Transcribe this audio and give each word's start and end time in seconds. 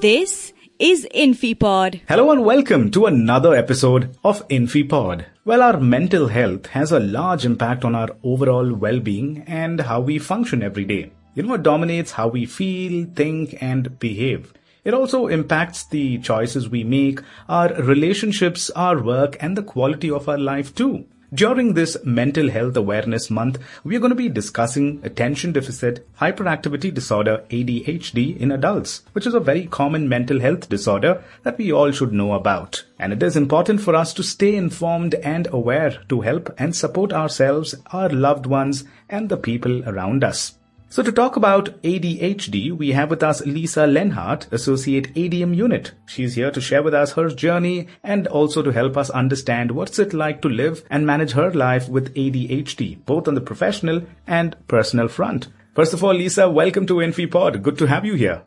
This 0.00 0.52
is 0.80 1.06
InfiPod. 1.14 2.00
Hello 2.08 2.32
and 2.32 2.44
welcome 2.44 2.90
to 2.90 3.06
another 3.06 3.54
episode 3.54 4.16
of 4.24 4.46
InfiPod. 4.48 5.26
Well, 5.44 5.62
our 5.62 5.78
mental 5.78 6.26
health 6.26 6.66
has 6.66 6.90
a 6.90 6.98
large 6.98 7.44
impact 7.44 7.84
on 7.84 7.94
our 7.94 8.08
overall 8.24 8.74
well-being 8.74 9.44
and 9.46 9.80
how 9.82 10.00
we 10.00 10.18
function 10.18 10.60
every 10.60 10.84
day. 10.84 11.12
You 11.34 11.44
know, 11.44 11.54
it 11.54 11.62
dominates 11.62 12.10
how 12.10 12.26
we 12.26 12.46
feel, 12.46 13.06
think, 13.14 13.56
and 13.62 13.98
behave. 14.00 14.52
It 14.84 14.92
also 14.92 15.28
impacts 15.28 15.84
the 15.84 16.18
choices 16.18 16.68
we 16.68 16.82
make, 16.82 17.20
our 17.48 17.72
relationships, 17.74 18.68
our 18.70 19.00
work, 19.00 19.36
and 19.38 19.56
the 19.56 19.62
quality 19.62 20.10
of 20.10 20.28
our 20.28 20.36
life 20.38 20.74
too. 20.74 21.06
During 21.34 21.72
this 21.72 21.96
Mental 22.04 22.50
Health 22.50 22.76
Awareness 22.76 23.30
Month, 23.30 23.58
we 23.84 23.96
are 23.96 24.00
going 24.00 24.10
to 24.10 24.14
be 24.14 24.28
discussing 24.28 25.00
attention 25.02 25.52
deficit 25.52 26.06
hyperactivity 26.20 26.92
disorder 26.92 27.42
ADHD 27.48 28.36
in 28.36 28.52
adults, 28.52 29.00
which 29.12 29.26
is 29.26 29.32
a 29.32 29.40
very 29.40 29.64
common 29.64 30.10
mental 30.10 30.40
health 30.40 30.68
disorder 30.68 31.24
that 31.42 31.56
we 31.56 31.72
all 31.72 31.90
should 31.90 32.12
know 32.12 32.34
about. 32.34 32.84
And 32.98 33.14
it 33.14 33.22
is 33.22 33.34
important 33.34 33.80
for 33.80 33.94
us 33.94 34.12
to 34.12 34.22
stay 34.22 34.54
informed 34.54 35.14
and 35.14 35.48
aware 35.50 36.02
to 36.10 36.20
help 36.20 36.54
and 36.58 36.76
support 36.76 37.14
ourselves, 37.14 37.76
our 37.92 38.10
loved 38.10 38.44
ones, 38.44 38.84
and 39.08 39.30
the 39.30 39.38
people 39.38 39.88
around 39.88 40.24
us. 40.24 40.58
So 40.92 41.02
to 41.02 41.10
talk 41.10 41.36
about 41.36 41.80
ADHD, 41.80 42.70
we 42.70 42.92
have 42.92 43.08
with 43.08 43.22
us 43.22 43.40
Lisa 43.46 43.86
Lenhart, 43.86 44.46
Associate 44.52 45.06
ADM 45.14 45.56
Unit. 45.56 45.92
She's 46.04 46.34
here 46.34 46.50
to 46.50 46.60
share 46.60 46.82
with 46.82 46.92
us 46.92 47.12
her 47.12 47.30
journey 47.30 47.86
and 48.04 48.26
also 48.26 48.60
to 48.60 48.72
help 48.72 48.98
us 48.98 49.08
understand 49.08 49.70
what's 49.70 49.98
it 49.98 50.12
like 50.12 50.42
to 50.42 50.50
live 50.50 50.84
and 50.90 51.06
manage 51.06 51.32
her 51.32 51.50
life 51.50 51.88
with 51.88 52.14
ADHD, 52.14 53.02
both 53.06 53.26
on 53.26 53.32
the 53.32 53.40
professional 53.40 54.02
and 54.26 54.54
personal 54.68 55.08
front. 55.08 55.48
First 55.74 55.94
of 55.94 56.04
all, 56.04 56.12
Lisa, 56.12 56.50
welcome 56.50 56.84
to 56.88 56.96
InfiPod. 56.96 57.62
Good 57.62 57.78
to 57.78 57.86
have 57.86 58.04
you 58.04 58.12
here. 58.12 58.42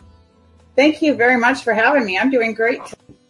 Thank 0.76 1.02
you 1.02 1.16
very 1.16 1.40
much 1.40 1.64
for 1.64 1.74
having 1.74 2.06
me. 2.06 2.20
I'm 2.20 2.30
doing 2.30 2.54
great. 2.54 2.82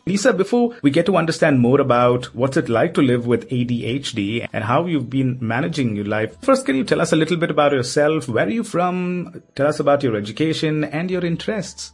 Lisa, 0.07 0.33
before 0.33 0.75
we 0.83 0.91
get 0.91 1.07
to 1.07 1.17
understand 1.17 1.59
more 1.59 1.81
about 1.81 2.25
what's 2.35 2.57
it 2.57 2.69
like 2.69 2.93
to 2.93 3.01
live 3.01 3.25
with 3.25 3.49
ADHD 3.49 4.47
and 4.53 4.63
how 4.63 4.85
you've 4.85 5.09
been 5.09 5.39
managing 5.41 5.95
your 5.95 6.05
life, 6.05 6.39
first, 6.43 6.63
can 6.63 6.75
you 6.75 6.83
tell 6.83 7.01
us 7.01 7.11
a 7.11 7.15
little 7.15 7.37
bit 7.37 7.49
about 7.49 7.71
yourself? 7.71 8.27
Where 8.27 8.45
are 8.45 8.51
you 8.51 8.63
from? 8.63 9.41
Tell 9.55 9.65
us 9.65 9.79
about 9.79 10.03
your 10.03 10.15
education 10.15 10.83
and 10.83 11.09
your 11.09 11.25
interests. 11.25 11.91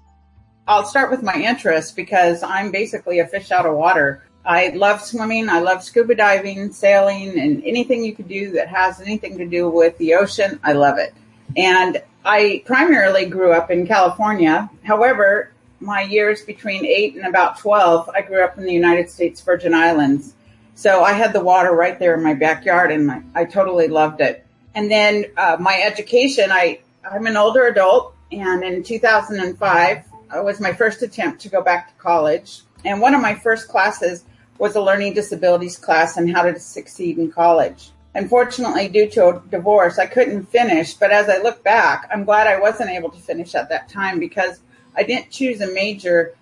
I'll 0.67 0.83
start 0.83 1.09
with 1.09 1.23
my 1.23 1.35
interests 1.35 1.93
because 1.93 2.43
I'm 2.43 2.69
basically 2.69 3.19
a 3.19 3.27
fish 3.27 3.49
out 3.49 3.65
of 3.65 3.77
water. 3.77 4.27
I 4.43 4.71
love 4.75 4.99
swimming. 4.99 5.47
I 5.47 5.61
love 5.61 5.81
scuba 5.81 6.13
diving, 6.13 6.73
sailing, 6.73 7.39
and 7.39 7.63
anything 7.63 8.03
you 8.03 8.13
could 8.13 8.27
do 8.27 8.51
that 8.51 8.67
has 8.67 8.99
anything 8.99 9.37
to 9.37 9.45
do 9.45 9.69
with 9.69 9.97
the 9.99 10.15
ocean. 10.15 10.59
I 10.65 10.73
love 10.73 10.97
it. 10.97 11.13
And 11.55 12.03
I 12.25 12.61
primarily 12.65 13.27
grew 13.27 13.53
up 13.53 13.71
in 13.71 13.87
California. 13.87 14.69
However, 14.83 15.53
my 15.81 16.01
years 16.01 16.43
between 16.43 16.85
eight 16.85 17.15
and 17.15 17.25
about 17.25 17.57
12, 17.57 18.09
I 18.09 18.21
grew 18.21 18.43
up 18.43 18.57
in 18.57 18.63
the 18.63 18.73
United 18.73 19.09
States 19.09 19.41
Virgin 19.41 19.73
Islands. 19.73 20.33
So 20.75 21.03
I 21.03 21.13
had 21.13 21.33
the 21.33 21.43
water 21.43 21.71
right 21.71 21.97
there 21.99 22.15
in 22.15 22.23
my 22.23 22.33
backyard 22.33 22.91
and 22.91 23.07
my, 23.07 23.21
I 23.35 23.45
totally 23.45 23.87
loved 23.87 24.21
it. 24.21 24.45
And 24.73 24.89
then 24.89 25.25
uh, 25.37 25.57
my 25.59 25.81
education, 25.81 26.51
I, 26.51 26.79
I'm 27.09 27.27
an 27.27 27.35
older 27.35 27.67
adult 27.67 28.15
and 28.31 28.63
in 28.63 28.83
2005, 28.83 30.05
it 30.33 30.43
was 30.43 30.59
my 30.61 30.71
first 30.71 31.01
attempt 31.01 31.41
to 31.41 31.49
go 31.49 31.61
back 31.61 31.89
to 31.89 32.01
college. 32.01 32.61
And 32.85 33.01
one 33.01 33.13
of 33.13 33.21
my 33.21 33.35
first 33.35 33.67
classes 33.67 34.23
was 34.57 34.75
a 34.75 34.81
learning 34.81 35.13
disabilities 35.13 35.77
class 35.77 36.17
on 36.17 36.27
how 36.27 36.43
to 36.43 36.59
succeed 36.59 37.17
in 37.17 37.31
college. 37.31 37.91
Unfortunately, 38.13 38.87
due 38.87 39.09
to 39.09 39.27
a 39.27 39.41
divorce, 39.49 39.97
I 39.97 40.05
couldn't 40.05 40.45
finish. 40.45 40.93
But 40.93 41.11
as 41.11 41.29
I 41.29 41.37
look 41.37 41.63
back, 41.63 42.09
I'm 42.13 42.25
glad 42.25 42.47
I 42.47 42.59
wasn't 42.59 42.91
able 42.91 43.09
to 43.09 43.19
finish 43.19 43.55
at 43.55 43.69
that 43.69 43.89
time 43.89 44.19
because 44.19 44.59
I 44.95 45.03
didn't 45.03 45.31
choose 45.31 45.61
a 45.61 45.73
major 45.73 46.35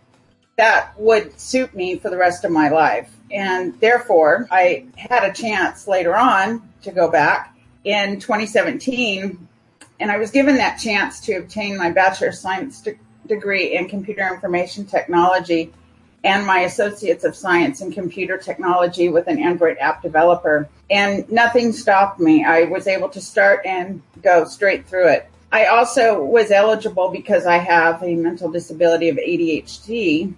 that 0.60 0.92
would 1.00 1.40
suit 1.40 1.74
me 1.74 1.98
for 1.98 2.10
the 2.10 2.18
rest 2.18 2.44
of 2.44 2.52
my 2.52 2.68
life. 2.68 3.10
And 3.32 3.80
therefore, 3.80 4.46
I 4.52 4.88
had 4.98 5.24
a 5.24 5.34
chance 5.34 5.88
later 5.88 6.18
on 6.18 6.70
to 6.82 6.92
go 6.92 7.10
back 7.10 7.56
in 7.86 8.20
2017. 8.20 9.48
And 10.02 10.12
I 10.12 10.18
was 10.18 10.32
given 10.32 10.58
that 10.58 10.78
chance 10.78 11.22
to 11.22 11.36
obtain 11.36 11.78
my 11.78 11.92
Bachelor 11.92 12.28
of 12.28 12.36
Science 12.36 12.82
de- 12.82 13.00
degree 13.26 13.78
in 13.78 13.88
Computer 13.88 14.28
Information 14.28 14.86
Technology 14.86 15.72
and 16.26 16.46
my 16.46 16.60
Associates 16.62 17.24
of 17.24 17.38
Science 17.38 17.80
in 17.80 17.94
Computer 17.94 18.38
Technology 18.38 19.08
with 19.08 19.28
an 19.28 19.40
Android 19.42 19.78
app 19.78 20.02
developer. 20.02 20.68
And 20.90 21.30
nothing 21.32 21.72
stopped 21.72 22.20
me. 22.20 22.44
I 22.44 22.64
was 22.64 22.86
able 22.86 23.08
to 23.10 23.22
start 23.22 23.66
and 23.66 24.02
go 24.22 24.44
straight 24.44 24.88
through 24.88 25.08
it. 25.08 25.29
I 25.52 25.66
also 25.66 26.24
was 26.24 26.52
eligible 26.52 27.10
because 27.10 27.48
I 27.48 27.58
have 27.58 28.04
a 28.04 28.14
mental 28.14 28.52
disability 28.52 29.10
of 29.10 29.18
ADHD 29.18 30.36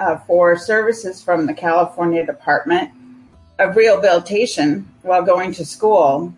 uh, 0.00 0.16
for 0.18 0.56
services 0.56 1.22
from 1.22 1.44
the 1.44 1.52
California 1.52 2.24
Department 2.24 2.90
of 3.58 3.76
Rehabilitation 3.76 4.88
while 5.02 5.22
going 5.22 5.52
to 5.52 5.66
school. 5.66 6.32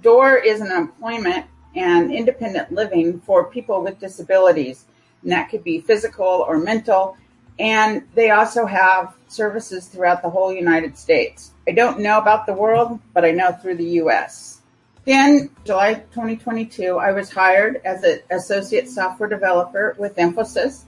DOOR 0.00 0.36
is 0.36 0.62
an 0.62 0.72
employment 0.72 1.44
and 1.76 2.10
independent 2.10 2.72
living 2.72 3.20
for 3.20 3.44
people 3.44 3.82
with 3.82 4.00
disabilities, 4.00 4.86
and 5.22 5.30
that 5.32 5.50
could 5.50 5.62
be 5.62 5.80
physical 5.80 6.46
or 6.48 6.56
mental. 6.58 7.18
And 7.58 8.02
they 8.14 8.30
also 8.30 8.64
have 8.64 9.14
services 9.28 9.88
throughout 9.88 10.22
the 10.22 10.30
whole 10.30 10.54
United 10.54 10.96
States. 10.96 11.52
I 11.68 11.72
don't 11.72 12.00
know 12.00 12.18
about 12.18 12.46
the 12.46 12.54
world, 12.54 12.98
but 13.12 13.26
I 13.26 13.30
know 13.30 13.52
through 13.52 13.76
the 13.76 14.00
US. 14.00 14.61
Then, 15.04 15.50
July 15.64 15.94
2022, 15.94 16.96
I 16.96 17.10
was 17.10 17.30
hired 17.30 17.80
as 17.84 18.04
an 18.04 18.20
associate 18.30 18.88
software 18.88 19.28
developer 19.28 19.96
with 19.98 20.14
Infosys. 20.16 20.84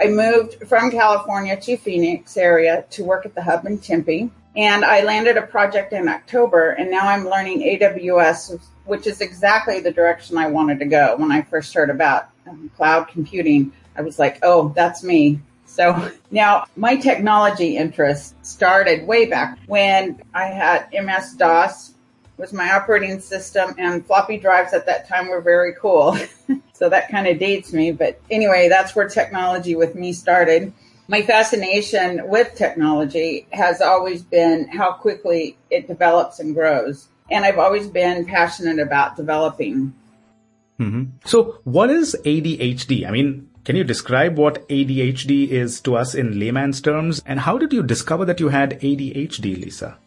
I 0.00 0.06
moved 0.06 0.68
from 0.68 0.90
California 0.90 1.60
to 1.60 1.76
Phoenix 1.76 2.36
area 2.36 2.84
to 2.90 3.04
work 3.04 3.26
at 3.26 3.34
the 3.34 3.42
hub 3.42 3.66
in 3.66 3.78
Tempe. 3.78 4.30
And 4.56 4.84
I 4.84 5.02
landed 5.02 5.36
a 5.36 5.42
project 5.42 5.92
in 5.92 6.08
October, 6.08 6.70
and 6.70 6.90
now 6.90 7.08
I'm 7.08 7.28
learning 7.28 7.60
AWS, 7.60 8.60
which 8.84 9.06
is 9.06 9.20
exactly 9.20 9.80
the 9.80 9.92
direction 9.92 10.38
I 10.38 10.48
wanted 10.48 10.78
to 10.80 10.86
go. 10.86 11.16
When 11.16 11.30
I 11.30 11.42
first 11.42 11.74
heard 11.74 11.90
about 11.90 12.30
um, 12.48 12.70
cloud 12.76 13.08
computing, 13.08 13.72
I 13.96 14.02
was 14.02 14.18
like, 14.18 14.38
oh, 14.42 14.70
that's 14.70 15.02
me. 15.02 15.40
So 15.66 16.10
now 16.30 16.66
my 16.76 16.96
technology 16.96 17.76
interest 17.76 18.34
started 18.44 19.06
way 19.06 19.26
back 19.26 19.58
when 19.66 20.20
I 20.34 20.46
had 20.46 20.88
MS 20.92 21.34
DOS 21.34 21.94
was 22.40 22.52
my 22.52 22.72
operating 22.72 23.20
system 23.20 23.74
and 23.78 24.04
floppy 24.06 24.38
drives 24.38 24.72
at 24.72 24.86
that 24.86 25.08
time 25.08 25.28
were 25.28 25.40
very 25.40 25.74
cool. 25.74 26.16
so 26.72 26.88
that 26.88 27.10
kind 27.10 27.26
of 27.26 27.38
dates 27.38 27.72
me. 27.72 27.92
But 27.92 28.20
anyway, 28.30 28.68
that's 28.68 28.96
where 28.96 29.08
technology 29.08 29.76
with 29.76 29.94
me 29.94 30.12
started. 30.12 30.72
My 31.06 31.22
fascination 31.22 32.28
with 32.28 32.54
technology 32.54 33.46
has 33.52 33.80
always 33.80 34.22
been 34.22 34.68
how 34.68 34.92
quickly 34.92 35.58
it 35.70 35.88
develops 35.88 36.38
and 36.40 36.54
grows. 36.54 37.08
And 37.30 37.44
I've 37.44 37.58
always 37.58 37.88
been 37.88 38.24
passionate 38.26 38.78
about 38.78 39.16
developing. 39.16 39.94
Mm-hmm. 40.78 41.04
So 41.24 41.58
what 41.64 41.90
is 41.90 42.16
ADHD? 42.24 43.06
I 43.06 43.10
mean, 43.10 43.50
can 43.64 43.76
you 43.76 43.84
describe 43.84 44.38
what 44.38 44.66
ADHD 44.68 45.48
is 45.48 45.80
to 45.82 45.96
us 45.96 46.14
in 46.14 46.40
layman's 46.40 46.80
terms? 46.80 47.22
And 47.26 47.40
how 47.40 47.58
did 47.58 47.72
you 47.72 47.82
discover 47.82 48.24
that 48.24 48.40
you 48.40 48.48
had 48.48 48.80
ADHD, 48.80 49.60
Lisa? 49.60 49.98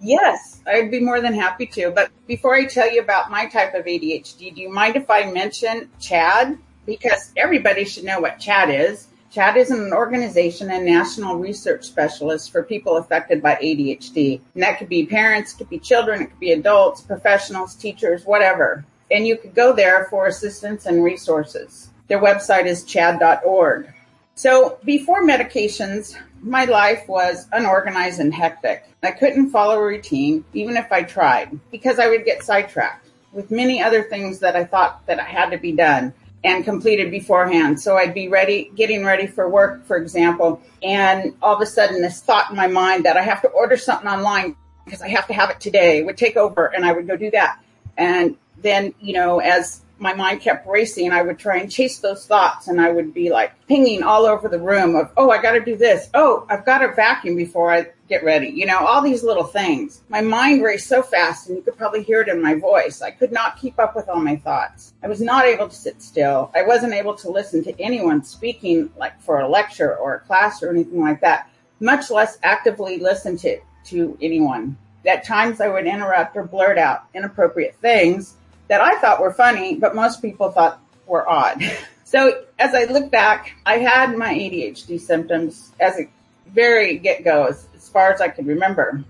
Yes, 0.00 0.60
I'd 0.66 0.90
be 0.90 1.00
more 1.00 1.20
than 1.20 1.34
happy 1.34 1.66
to. 1.66 1.90
But 1.90 2.10
before 2.26 2.54
I 2.54 2.66
tell 2.66 2.90
you 2.90 3.00
about 3.00 3.30
my 3.30 3.46
type 3.46 3.74
of 3.74 3.84
ADHD, 3.84 4.54
do 4.54 4.60
you 4.60 4.70
mind 4.70 4.96
if 4.96 5.10
I 5.10 5.30
mention 5.30 5.90
CHADD? 6.00 6.58
Because 6.86 7.32
everybody 7.36 7.84
should 7.84 8.04
know 8.04 8.20
what 8.20 8.38
CHADD 8.38 8.90
is. 8.90 9.08
CHADD 9.34 9.56
is 9.56 9.70
an 9.70 9.92
organization 9.92 10.70
and 10.70 10.86
national 10.86 11.36
research 11.36 11.84
specialist 11.84 12.50
for 12.50 12.62
people 12.62 12.96
affected 12.96 13.42
by 13.42 13.56
ADHD. 13.56 14.40
And 14.54 14.62
that 14.62 14.78
could 14.78 14.88
be 14.88 15.04
parents, 15.04 15.52
could 15.52 15.68
be 15.68 15.78
children, 15.78 16.22
it 16.22 16.26
could 16.28 16.40
be 16.40 16.52
adults, 16.52 17.02
professionals, 17.02 17.74
teachers, 17.74 18.24
whatever. 18.24 18.84
And 19.10 19.26
you 19.26 19.36
could 19.36 19.54
go 19.54 19.74
there 19.74 20.06
for 20.10 20.26
assistance 20.26 20.86
and 20.86 21.04
resources. 21.04 21.90
Their 22.08 22.22
website 22.22 22.66
is 22.66 22.84
chadd.org. 22.84 23.92
So 24.34 24.78
before 24.84 25.22
medications, 25.24 26.16
my 26.40 26.64
life 26.64 27.08
was 27.08 27.46
unorganized 27.52 28.20
and 28.20 28.32
hectic. 28.32 28.84
I 29.02 29.12
couldn't 29.12 29.50
follow 29.50 29.76
a 29.78 29.84
routine, 29.84 30.44
even 30.52 30.76
if 30.76 30.90
I 30.92 31.02
tried, 31.02 31.58
because 31.70 31.98
I 31.98 32.08
would 32.08 32.24
get 32.24 32.42
sidetracked 32.42 33.08
with 33.32 33.50
many 33.50 33.82
other 33.82 34.02
things 34.04 34.40
that 34.40 34.56
I 34.56 34.64
thought 34.64 35.06
that 35.06 35.20
I 35.20 35.24
had 35.24 35.50
to 35.50 35.58
be 35.58 35.72
done 35.72 36.14
and 36.44 36.64
completed 36.64 37.10
beforehand. 37.10 37.80
So 37.80 37.96
I'd 37.96 38.14
be 38.14 38.28
ready, 38.28 38.70
getting 38.74 39.04
ready 39.04 39.26
for 39.26 39.48
work, 39.48 39.84
for 39.86 39.96
example, 39.96 40.62
and 40.82 41.34
all 41.42 41.54
of 41.54 41.60
a 41.60 41.66
sudden 41.66 42.00
this 42.00 42.20
thought 42.20 42.50
in 42.50 42.56
my 42.56 42.68
mind 42.68 43.04
that 43.04 43.16
I 43.16 43.22
have 43.22 43.42
to 43.42 43.48
order 43.48 43.76
something 43.76 44.08
online 44.08 44.56
because 44.84 45.02
I 45.02 45.08
have 45.08 45.26
to 45.26 45.34
have 45.34 45.50
it 45.50 45.60
today 45.60 46.02
would 46.02 46.16
take 46.16 46.36
over 46.36 46.66
and 46.66 46.84
I 46.84 46.92
would 46.92 47.06
go 47.06 47.16
do 47.16 47.30
that. 47.32 47.60
And 47.96 48.36
then, 48.56 48.94
you 49.00 49.12
know, 49.12 49.40
as 49.40 49.82
my 49.98 50.14
mind 50.14 50.40
kept 50.40 50.66
racing. 50.66 51.12
I 51.12 51.22
would 51.22 51.38
try 51.38 51.58
and 51.58 51.70
chase 51.70 51.98
those 51.98 52.26
thoughts 52.26 52.68
and 52.68 52.80
I 52.80 52.90
would 52.90 53.12
be 53.12 53.30
like 53.30 53.52
pinging 53.66 54.02
all 54.02 54.24
over 54.24 54.48
the 54.48 54.58
room 54.58 54.96
of, 54.96 55.10
oh, 55.16 55.30
I 55.30 55.42
got 55.42 55.52
to 55.52 55.60
do 55.60 55.76
this. 55.76 56.08
Oh, 56.14 56.46
I've 56.48 56.64
got 56.64 56.78
to 56.78 56.94
vacuum 56.94 57.36
before 57.36 57.72
I 57.72 57.88
get 58.08 58.24
ready. 58.24 58.48
You 58.48 58.66
know, 58.66 58.78
all 58.78 59.02
these 59.02 59.22
little 59.22 59.44
things. 59.44 60.02
My 60.08 60.20
mind 60.20 60.62
raced 60.62 60.88
so 60.88 61.02
fast, 61.02 61.48
and 61.48 61.56
you 61.56 61.62
could 61.62 61.76
probably 61.76 62.02
hear 62.02 62.22
it 62.22 62.28
in 62.28 62.40
my 62.40 62.54
voice. 62.54 63.02
I 63.02 63.10
could 63.10 63.32
not 63.32 63.58
keep 63.58 63.78
up 63.78 63.94
with 63.94 64.08
all 64.08 64.20
my 64.20 64.36
thoughts. 64.36 64.94
I 65.02 65.08
was 65.08 65.20
not 65.20 65.44
able 65.44 65.68
to 65.68 65.74
sit 65.74 66.00
still. 66.00 66.50
I 66.54 66.62
wasn't 66.62 66.94
able 66.94 67.14
to 67.16 67.30
listen 67.30 67.62
to 67.64 67.80
anyone 67.80 68.24
speaking, 68.24 68.90
like 68.96 69.20
for 69.20 69.40
a 69.40 69.48
lecture 69.48 69.96
or 69.96 70.14
a 70.14 70.20
class 70.20 70.62
or 70.62 70.70
anything 70.70 71.00
like 71.00 71.20
that, 71.20 71.50
much 71.80 72.10
less 72.10 72.38
actively 72.42 72.98
listen 72.98 73.36
to, 73.38 73.60
to 73.86 74.16
anyone. 74.22 74.76
At 75.06 75.24
times, 75.24 75.60
I 75.60 75.68
would 75.68 75.86
interrupt 75.86 76.36
or 76.36 76.44
blurt 76.44 76.78
out 76.78 77.04
inappropriate 77.14 77.76
things 77.76 78.34
that 78.68 78.80
I 78.80 78.98
thought 79.00 79.20
were 79.20 79.32
funny, 79.32 79.74
but 79.74 79.94
most 79.94 80.22
people 80.22 80.50
thought 80.50 80.80
were 81.06 81.28
odd. 81.28 81.62
So 82.08 82.44
as 82.58 82.74
I 82.74 82.84
look 82.84 83.10
back, 83.10 83.52
I 83.66 83.76
had 83.76 84.16
my 84.16 84.32
ADHD 84.32 84.98
symptoms 84.98 85.72
as 85.78 85.98
a 85.98 86.08
very 86.46 86.96
get 86.96 87.22
go, 87.22 87.44
as, 87.44 87.68
as 87.76 87.86
far 87.90 88.10
as 88.10 88.22
I 88.22 88.28
could 88.28 88.46
remember 88.46 89.04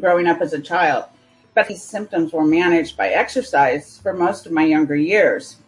growing 0.00 0.26
up 0.26 0.40
as 0.40 0.54
a 0.54 0.58
child. 0.58 1.04
But 1.52 1.68
these 1.68 1.82
symptoms 1.82 2.32
were 2.32 2.46
managed 2.46 2.96
by 2.96 3.10
exercise 3.10 4.00
for 4.02 4.14
most 4.14 4.46
of 4.46 4.52
my 4.52 4.64
younger 4.64 4.96
years. 4.96 5.58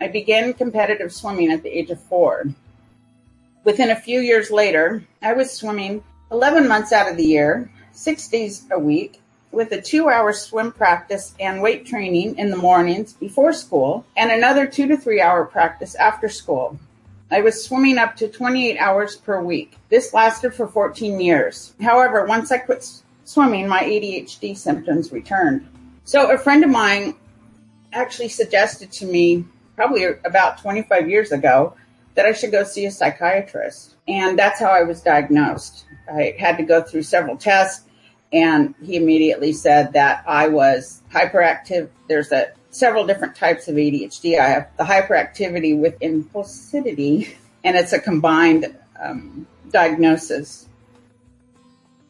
I 0.00 0.08
began 0.08 0.52
competitive 0.52 1.12
swimming 1.12 1.52
at 1.52 1.62
the 1.62 1.78
age 1.78 1.90
of 1.90 2.02
four. 2.02 2.44
Within 3.62 3.90
a 3.90 4.00
few 4.00 4.18
years 4.18 4.50
later, 4.50 5.04
I 5.22 5.34
was 5.34 5.52
swimming 5.52 6.02
11 6.32 6.66
months 6.66 6.92
out 6.92 7.08
of 7.08 7.18
the 7.18 7.24
year, 7.24 7.70
six 7.92 8.26
days 8.26 8.66
a 8.72 8.80
week, 8.80 9.19
with 9.52 9.72
a 9.72 9.80
two 9.80 10.08
hour 10.08 10.32
swim 10.32 10.72
practice 10.72 11.34
and 11.40 11.60
weight 11.60 11.86
training 11.86 12.38
in 12.38 12.50
the 12.50 12.56
mornings 12.56 13.12
before 13.14 13.52
school 13.52 14.04
and 14.16 14.30
another 14.30 14.66
two 14.66 14.86
to 14.88 14.96
three 14.96 15.20
hour 15.20 15.44
practice 15.44 15.94
after 15.96 16.28
school. 16.28 16.78
I 17.30 17.42
was 17.42 17.64
swimming 17.64 17.98
up 17.98 18.16
to 18.16 18.28
28 18.28 18.76
hours 18.78 19.16
per 19.16 19.40
week. 19.40 19.76
This 19.88 20.12
lasted 20.12 20.52
for 20.52 20.66
14 20.66 21.20
years. 21.20 21.74
However, 21.80 22.26
once 22.26 22.50
I 22.50 22.58
quit 22.58 22.84
swimming, 23.24 23.68
my 23.68 23.82
ADHD 23.82 24.56
symptoms 24.56 25.12
returned. 25.12 25.68
So 26.04 26.32
a 26.32 26.38
friend 26.38 26.64
of 26.64 26.70
mine 26.70 27.14
actually 27.92 28.28
suggested 28.28 28.90
to 28.92 29.06
me 29.06 29.44
probably 29.76 30.04
about 30.24 30.60
25 30.60 31.08
years 31.08 31.30
ago 31.30 31.74
that 32.14 32.26
I 32.26 32.32
should 32.32 32.50
go 32.50 32.64
see 32.64 32.86
a 32.86 32.90
psychiatrist. 32.90 33.94
And 34.08 34.36
that's 34.36 34.58
how 34.58 34.70
I 34.70 34.82
was 34.82 35.00
diagnosed. 35.00 35.84
I 36.12 36.34
had 36.38 36.56
to 36.56 36.64
go 36.64 36.82
through 36.82 37.02
several 37.02 37.36
tests 37.36 37.86
and 38.32 38.74
he 38.84 38.96
immediately 38.96 39.52
said 39.52 39.92
that 39.94 40.24
I 40.26 40.48
was 40.48 41.02
hyperactive. 41.12 41.88
There's 42.08 42.30
a 42.32 42.52
several 42.70 43.06
different 43.06 43.34
types 43.34 43.68
of 43.68 43.74
ADHD. 43.74 44.38
I 44.38 44.48
have 44.48 44.68
the 44.76 44.84
hyperactivity 44.84 45.78
with 45.78 45.98
impulsivity, 46.00 47.34
and 47.64 47.76
it's 47.76 47.92
a 47.92 47.98
combined 47.98 48.74
um, 49.00 49.46
diagnosis. 49.70 50.66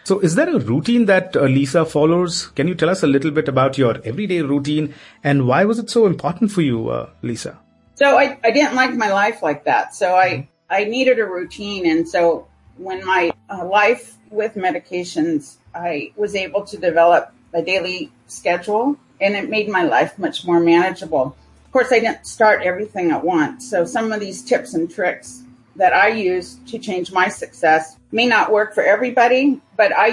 So, 0.05 0.19
is 0.19 0.35
there 0.35 0.49
a 0.49 0.59
routine 0.59 1.07
that 1.07 1.37
uh, 1.37 1.43
Lisa 1.43 1.85
follows? 1.85 2.49
Can 2.49 2.67
you 2.69 2.75
tell 2.75 2.89
us 2.89 3.03
a 3.03 3.07
little 3.07 3.31
bit 3.31 3.49
about 3.49 3.79
your 3.79 4.01
everyday 4.05 4.43
routine 4.43 4.95
and 5.23 5.47
why 5.47 5.65
was 5.65 5.79
it 5.79 5.91
so 5.91 6.07
important 6.07 6.51
for 6.51 6.63
you, 6.63 6.89
uh, 6.89 7.11
Lisa? 7.23 7.59
So, 7.95 8.19
I, 8.19 8.39
I 8.43 8.51
didn't 8.51 8.75
like 8.75 8.95
my 8.95 9.13
life 9.13 9.43
like 9.43 9.65
that. 9.65 9.95
So, 9.95 10.17
I, 10.17 10.49
I 10.69 10.85
needed 10.85 11.19
a 11.19 11.27
routine. 11.27 11.87
And 11.87 12.09
so, 12.09 12.49
when 12.81 13.05
my 13.05 13.31
uh, 13.51 13.65
life 13.65 14.17
with 14.31 14.55
medications 14.55 15.59
I 15.75 16.13
was 16.17 16.35
able 16.35 16.65
to 16.65 16.77
develop 16.77 17.33
a 17.53 17.63
daily 17.63 18.11
schedule 18.27 18.97
and 19.21 19.35
it 19.37 19.51
made 19.51 19.69
my 19.69 19.83
life 19.83 20.19
much 20.19 20.47
more 20.47 20.61
manageable. 20.61 21.37
Of 21.67 21.73
course, 21.73 21.93
I 21.93 22.01
didn't 22.01 22.27
start 22.27 22.63
everything 22.63 23.11
at 23.11 23.23
once. 23.23 23.69
So 23.69 23.85
some 23.85 24.13
of 24.13 24.21
these 24.21 24.43
tips 24.43 24.75
and 24.75 24.91
tricks 24.91 25.43
that 25.77 25.93
I 25.93 26.09
use 26.09 26.59
to 26.69 26.79
change 26.79 27.13
my 27.13 27.29
success 27.29 27.97
may 28.11 28.27
not 28.27 28.51
work 28.51 28.75
for 28.75 28.83
everybody, 28.83 29.61
but 29.77 29.97
I 29.97 30.07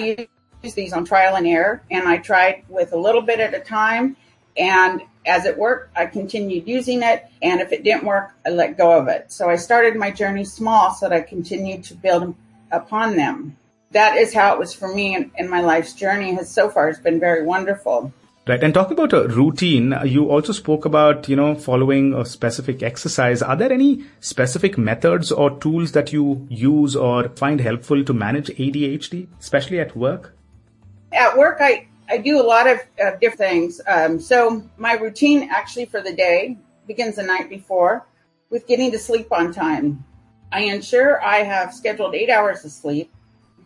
use 0.63 0.73
these 0.75 0.93
on 0.93 1.05
trial 1.05 1.35
and 1.35 1.47
error 1.47 1.81
and 1.89 2.07
I 2.07 2.17
tried 2.17 2.65
with 2.67 2.93
a 2.93 2.97
little 2.97 3.21
bit 3.21 3.39
at 3.39 3.53
a 3.53 3.59
time. 3.59 4.17
And 4.57 5.01
as 5.25 5.45
it 5.45 5.57
worked, 5.57 5.95
I 5.97 6.07
continued 6.07 6.67
using 6.67 7.01
it. 7.03 7.25
And 7.41 7.61
if 7.61 7.71
it 7.71 7.83
didn't 7.83 8.05
work, 8.05 8.33
I 8.45 8.49
let 8.49 8.77
go 8.77 8.91
of 8.91 9.07
it. 9.07 9.31
So 9.31 9.49
I 9.49 9.55
started 9.55 9.95
my 9.95 10.11
journey 10.11 10.45
small 10.45 10.93
so 10.93 11.09
that 11.09 11.15
I 11.15 11.21
continued 11.21 11.83
to 11.85 11.95
build 11.95 12.35
upon 12.71 13.15
them 13.15 13.57
that 13.91 14.17
is 14.17 14.33
how 14.33 14.53
it 14.53 14.59
was 14.59 14.73
for 14.73 14.93
me 14.93 15.15
and, 15.15 15.31
and 15.37 15.49
my 15.49 15.61
life's 15.61 15.93
journey 15.93 16.33
has 16.35 16.51
so 16.51 16.69
far 16.69 16.87
has 16.87 16.99
been 16.99 17.19
very 17.19 17.43
wonderful. 17.43 18.11
Right. 18.47 18.63
And 18.63 18.73
talking 18.73 18.93
about 18.93 19.11
a 19.11 19.27
routine, 19.27 19.93
you 20.05 20.29
also 20.31 20.53
spoke 20.53 20.85
about, 20.85 21.27
you 21.27 21.35
know, 21.35 21.55
following 21.55 22.13
a 22.13 22.23
specific 22.23 22.81
exercise. 22.81 23.41
Are 23.41 23.57
there 23.57 23.73
any 23.73 24.05
specific 24.21 24.77
methods 24.77 25.33
or 25.33 25.59
tools 25.59 25.91
that 25.91 26.13
you 26.13 26.47
use 26.49 26.95
or 26.95 27.27
find 27.29 27.59
helpful 27.59 28.05
to 28.05 28.13
manage 28.13 28.47
ADHD, 28.47 29.27
especially 29.37 29.81
at 29.81 29.97
work? 29.97 30.33
At 31.11 31.37
work, 31.37 31.57
I, 31.59 31.87
I 32.09 32.19
do 32.19 32.39
a 32.39 32.43
lot 32.43 32.67
of 32.67 32.79
uh, 33.03 33.11
different 33.19 33.37
things. 33.37 33.81
Um, 33.85 34.17
so 34.17 34.63
my 34.77 34.93
routine 34.93 35.49
actually 35.51 35.85
for 35.85 36.01
the 36.01 36.13
day 36.13 36.57
begins 36.87 37.15
the 37.15 37.23
night 37.23 37.49
before 37.49 38.05
with 38.49 38.65
getting 38.65 38.91
to 38.91 38.99
sleep 38.99 39.27
on 39.33 39.51
time. 39.51 40.05
I 40.51 40.61
ensure 40.61 41.23
I 41.23 41.37
have 41.37 41.73
scheduled 41.73 42.15
eight 42.15 42.29
hours 42.29 42.63
of 42.65 42.71
sleep 42.71 43.11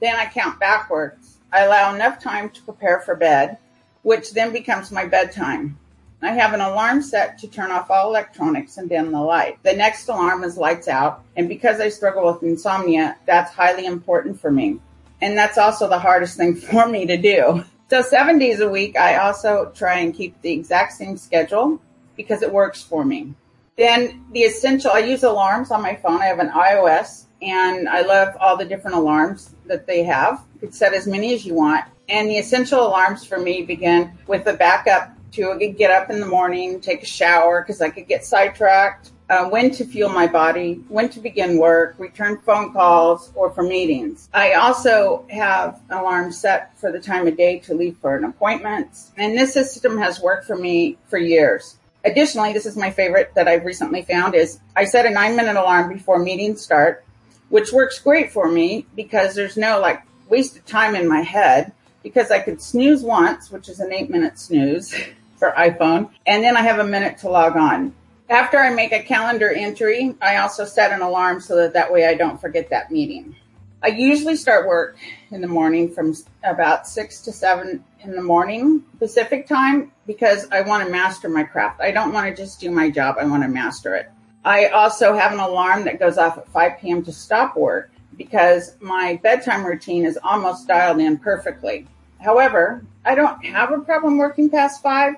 then 0.01 0.15
I 0.15 0.25
count 0.25 0.59
backwards. 0.59 1.37
I 1.53 1.61
allow 1.61 1.93
enough 1.93 2.21
time 2.21 2.49
to 2.49 2.61
prepare 2.63 2.99
for 2.99 3.15
bed, 3.15 3.57
which 4.01 4.33
then 4.33 4.51
becomes 4.51 4.91
my 4.91 5.05
bedtime. 5.05 5.77
I 6.23 6.31
have 6.31 6.53
an 6.53 6.61
alarm 6.61 7.01
set 7.01 7.37
to 7.39 7.47
turn 7.47 7.71
off 7.71 7.89
all 7.89 8.09
electronics 8.09 8.77
and 8.77 8.89
dim 8.89 9.11
the 9.11 9.19
light. 9.19 9.61
The 9.63 9.73
next 9.73 10.07
alarm 10.07 10.43
is 10.43 10.57
lights 10.57 10.87
out, 10.87 11.23
and 11.35 11.47
because 11.47 11.79
I 11.79 11.89
struggle 11.89 12.31
with 12.31 12.43
insomnia, 12.43 13.15
that's 13.25 13.53
highly 13.53 13.85
important 13.85 14.39
for 14.39 14.51
me. 14.51 14.79
And 15.21 15.37
that's 15.37 15.57
also 15.57 15.87
the 15.87 15.99
hardest 15.99 16.35
thing 16.35 16.55
for 16.71 16.87
me 16.87 17.05
to 17.05 17.17
do. 17.17 17.63
So 17.89 18.01
seven 18.01 18.39
days 18.39 18.59
a 18.59 18.69
week, 18.69 18.97
I 18.97 19.17
also 19.17 19.71
try 19.75 19.99
and 19.99 20.13
keep 20.13 20.41
the 20.41 20.51
exact 20.51 20.93
same 20.93 21.17
schedule 21.17 21.79
because 22.15 22.41
it 22.41 22.51
works 22.51 22.81
for 22.81 23.05
me. 23.05 23.35
Then 23.81 24.23
the 24.31 24.41
essential, 24.41 24.91
I 24.91 24.99
use 24.99 25.23
alarms 25.23 25.71
on 25.71 25.81
my 25.81 25.95
phone. 25.95 26.21
I 26.21 26.25
have 26.25 26.37
an 26.37 26.49
iOS 26.49 27.25
and 27.41 27.89
I 27.89 28.01
love 28.01 28.37
all 28.39 28.55
the 28.55 28.63
different 28.63 28.95
alarms 28.95 29.55
that 29.65 29.87
they 29.87 30.03
have. 30.03 30.43
You 30.53 30.59
could 30.59 30.75
set 30.75 30.93
as 30.93 31.07
many 31.07 31.33
as 31.33 31.47
you 31.47 31.55
want. 31.55 31.85
And 32.07 32.29
the 32.29 32.37
essential 32.37 32.85
alarms 32.85 33.25
for 33.25 33.39
me 33.39 33.63
begin 33.63 34.11
with 34.27 34.45
a 34.45 34.53
backup 34.53 35.17
to 35.31 35.57
get 35.75 35.89
up 35.89 36.11
in 36.11 36.19
the 36.19 36.27
morning, 36.27 36.79
take 36.79 37.01
a 37.01 37.07
shower 37.07 37.63
because 37.63 37.81
I 37.81 37.89
could 37.89 38.07
get 38.07 38.23
sidetracked, 38.23 39.13
uh, 39.31 39.49
when 39.49 39.71
to 39.71 39.83
fuel 39.83 40.09
my 40.09 40.27
body, 40.27 40.83
when 40.87 41.09
to 41.09 41.19
begin 41.19 41.57
work, 41.57 41.95
return 41.97 42.37
phone 42.45 42.73
calls, 42.73 43.31
or 43.33 43.49
for 43.49 43.63
meetings. 43.63 44.29
I 44.31 44.53
also 44.53 45.25
have 45.31 45.81
an 45.89 45.97
alarm 45.97 46.31
set 46.33 46.77
for 46.77 46.91
the 46.91 46.99
time 46.99 47.25
of 47.25 47.35
day 47.35 47.57
to 47.59 47.73
leave 47.73 47.97
for 47.97 48.15
an 48.15 48.25
appointment. 48.25 48.89
And 49.17 49.35
this 49.35 49.53
system 49.53 49.97
has 49.97 50.21
worked 50.21 50.45
for 50.45 50.55
me 50.55 50.99
for 51.07 51.17
years. 51.17 51.77
Additionally, 52.03 52.53
this 52.53 52.65
is 52.65 52.75
my 52.75 52.89
favorite 52.89 53.33
that 53.35 53.47
I've 53.47 53.65
recently 53.65 54.01
found 54.01 54.35
is 54.35 54.59
I 54.75 54.85
set 54.85 55.05
a 55.05 55.09
nine 55.09 55.35
minute 55.35 55.55
alarm 55.55 55.93
before 55.93 56.19
meetings 56.19 56.61
start 56.61 57.05
which 57.51 57.73
works 57.73 57.99
great 57.99 58.31
for 58.31 58.49
me 58.49 58.85
because 58.95 59.35
there's 59.35 59.57
no 59.57 59.79
like 59.79 60.01
wasted 60.29 60.65
time 60.65 60.95
in 60.95 61.07
my 61.07 61.21
head 61.21 61.71
because 62.01 62.31
I 62.31 62.39
could 62.39 62.61
snooze 62.61 63.03
once, 63.03 63.51
which 63.51 63.69
is 63.69 63.79
an 63.79 63.93
eight 63.93 64.09
minute 64.09 64.39
snooze 64.39 64.95
for 65.37 65.51
iPhone, 65.51 66.09
and 66.25 66.43
then 66.43 66.57
I 66.57 66.61
have 66.61 66.79
a 66.79 66.83
minute 66.83 67.19
to 67.19 67.29
log 67.29 67.57
on. 67.57 67.93
After 68.29 68.57
I 68.57 68.73
make 68.73 68.93
a 68.93 69.03
calendar 69.03 69.51
entry, 69.51 70.15
I 70.21 70.37
also 70.37 70.63
set 70.63 70.91
an 70.91 71.01
alarm 71.01 71.41
so 71.41 71.57
that 71.57 71.73
that 71.73 71.91
way 71.91 72.07
I 72.07 72.15
don't 72.15 72.39
forget 72.39 72.69
that 72.69 72.89
meeting. 72.89 73.35
I 73.83 73.87
usually 73.87 74.35
start 74.35 74.67
work 74.67 74.97
in 75.31 75.41
the 75.41 75.47
morning 75.47 75.91
from 75.91 76.15
about 76.43 76.87
six 76.87 77.19
to 77.21 77.31
seven 77.31 77.83
in 78.01 78.11
the 78.11 78.21
morning 78.21 78.83
Pacific 78.99 79.47
time 79.47 79.91
because 80.05 80.47
I 80.51 80.61
want 80.61 80.85
to 80.85 80.91
master 80.91 81.27
my 81.29 81.43
craft. 81.43 81.81
I 81.81 81.89
don't 81.89 82.13
want 82.13 82.27
to 82.27 82.39
just 82.39 82.59
do 82.59 82.69
my 82.69 82.91
job. 82.91 83.15
I 83.19 83.25
want 83.25 83.41
to 83.41 83.49
master 83.49 83.95
it. 83.95 84.11
I 84.45 84.67
also 84.67 85.15
have 85.15 85.31
an 85.31 85.39
alarm 85.39 85.85
that 85.85 85.99
goes 85.99 86.19
off 86.19 86.37
at 86.37 86.47
5 86.49 86.79
p.m. 86.79 87.03
to 87.05 87.11
stop 87.11 87.57
work 87.57 87.89
because 88.17 88.75
my 88.81 89.19
bedtime 89.23 89.65
routine 89.65 90.05
is 90.05 90.19
almost 90.23 90.67
dialed 90.67 90.99
in 90.99 91.17
perfectly. 91.17 91.87
However, 92.19 92.85
I 93.03 93.15
don't 93.15 93.43
have 93.45 93.71
a 93.71 93.79
problem 93.79 94.19
working 94.19 94.51
past 94.51 94.83
five. 94.83 95.15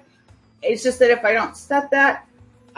It's 0.62 0.84
just 0.84 1.00
that 1.00 1.12
if 1.12 1.26
I 1.26 1.34
don't 1.34 1.58
set 1.58 1.92
that, 1.92 2.26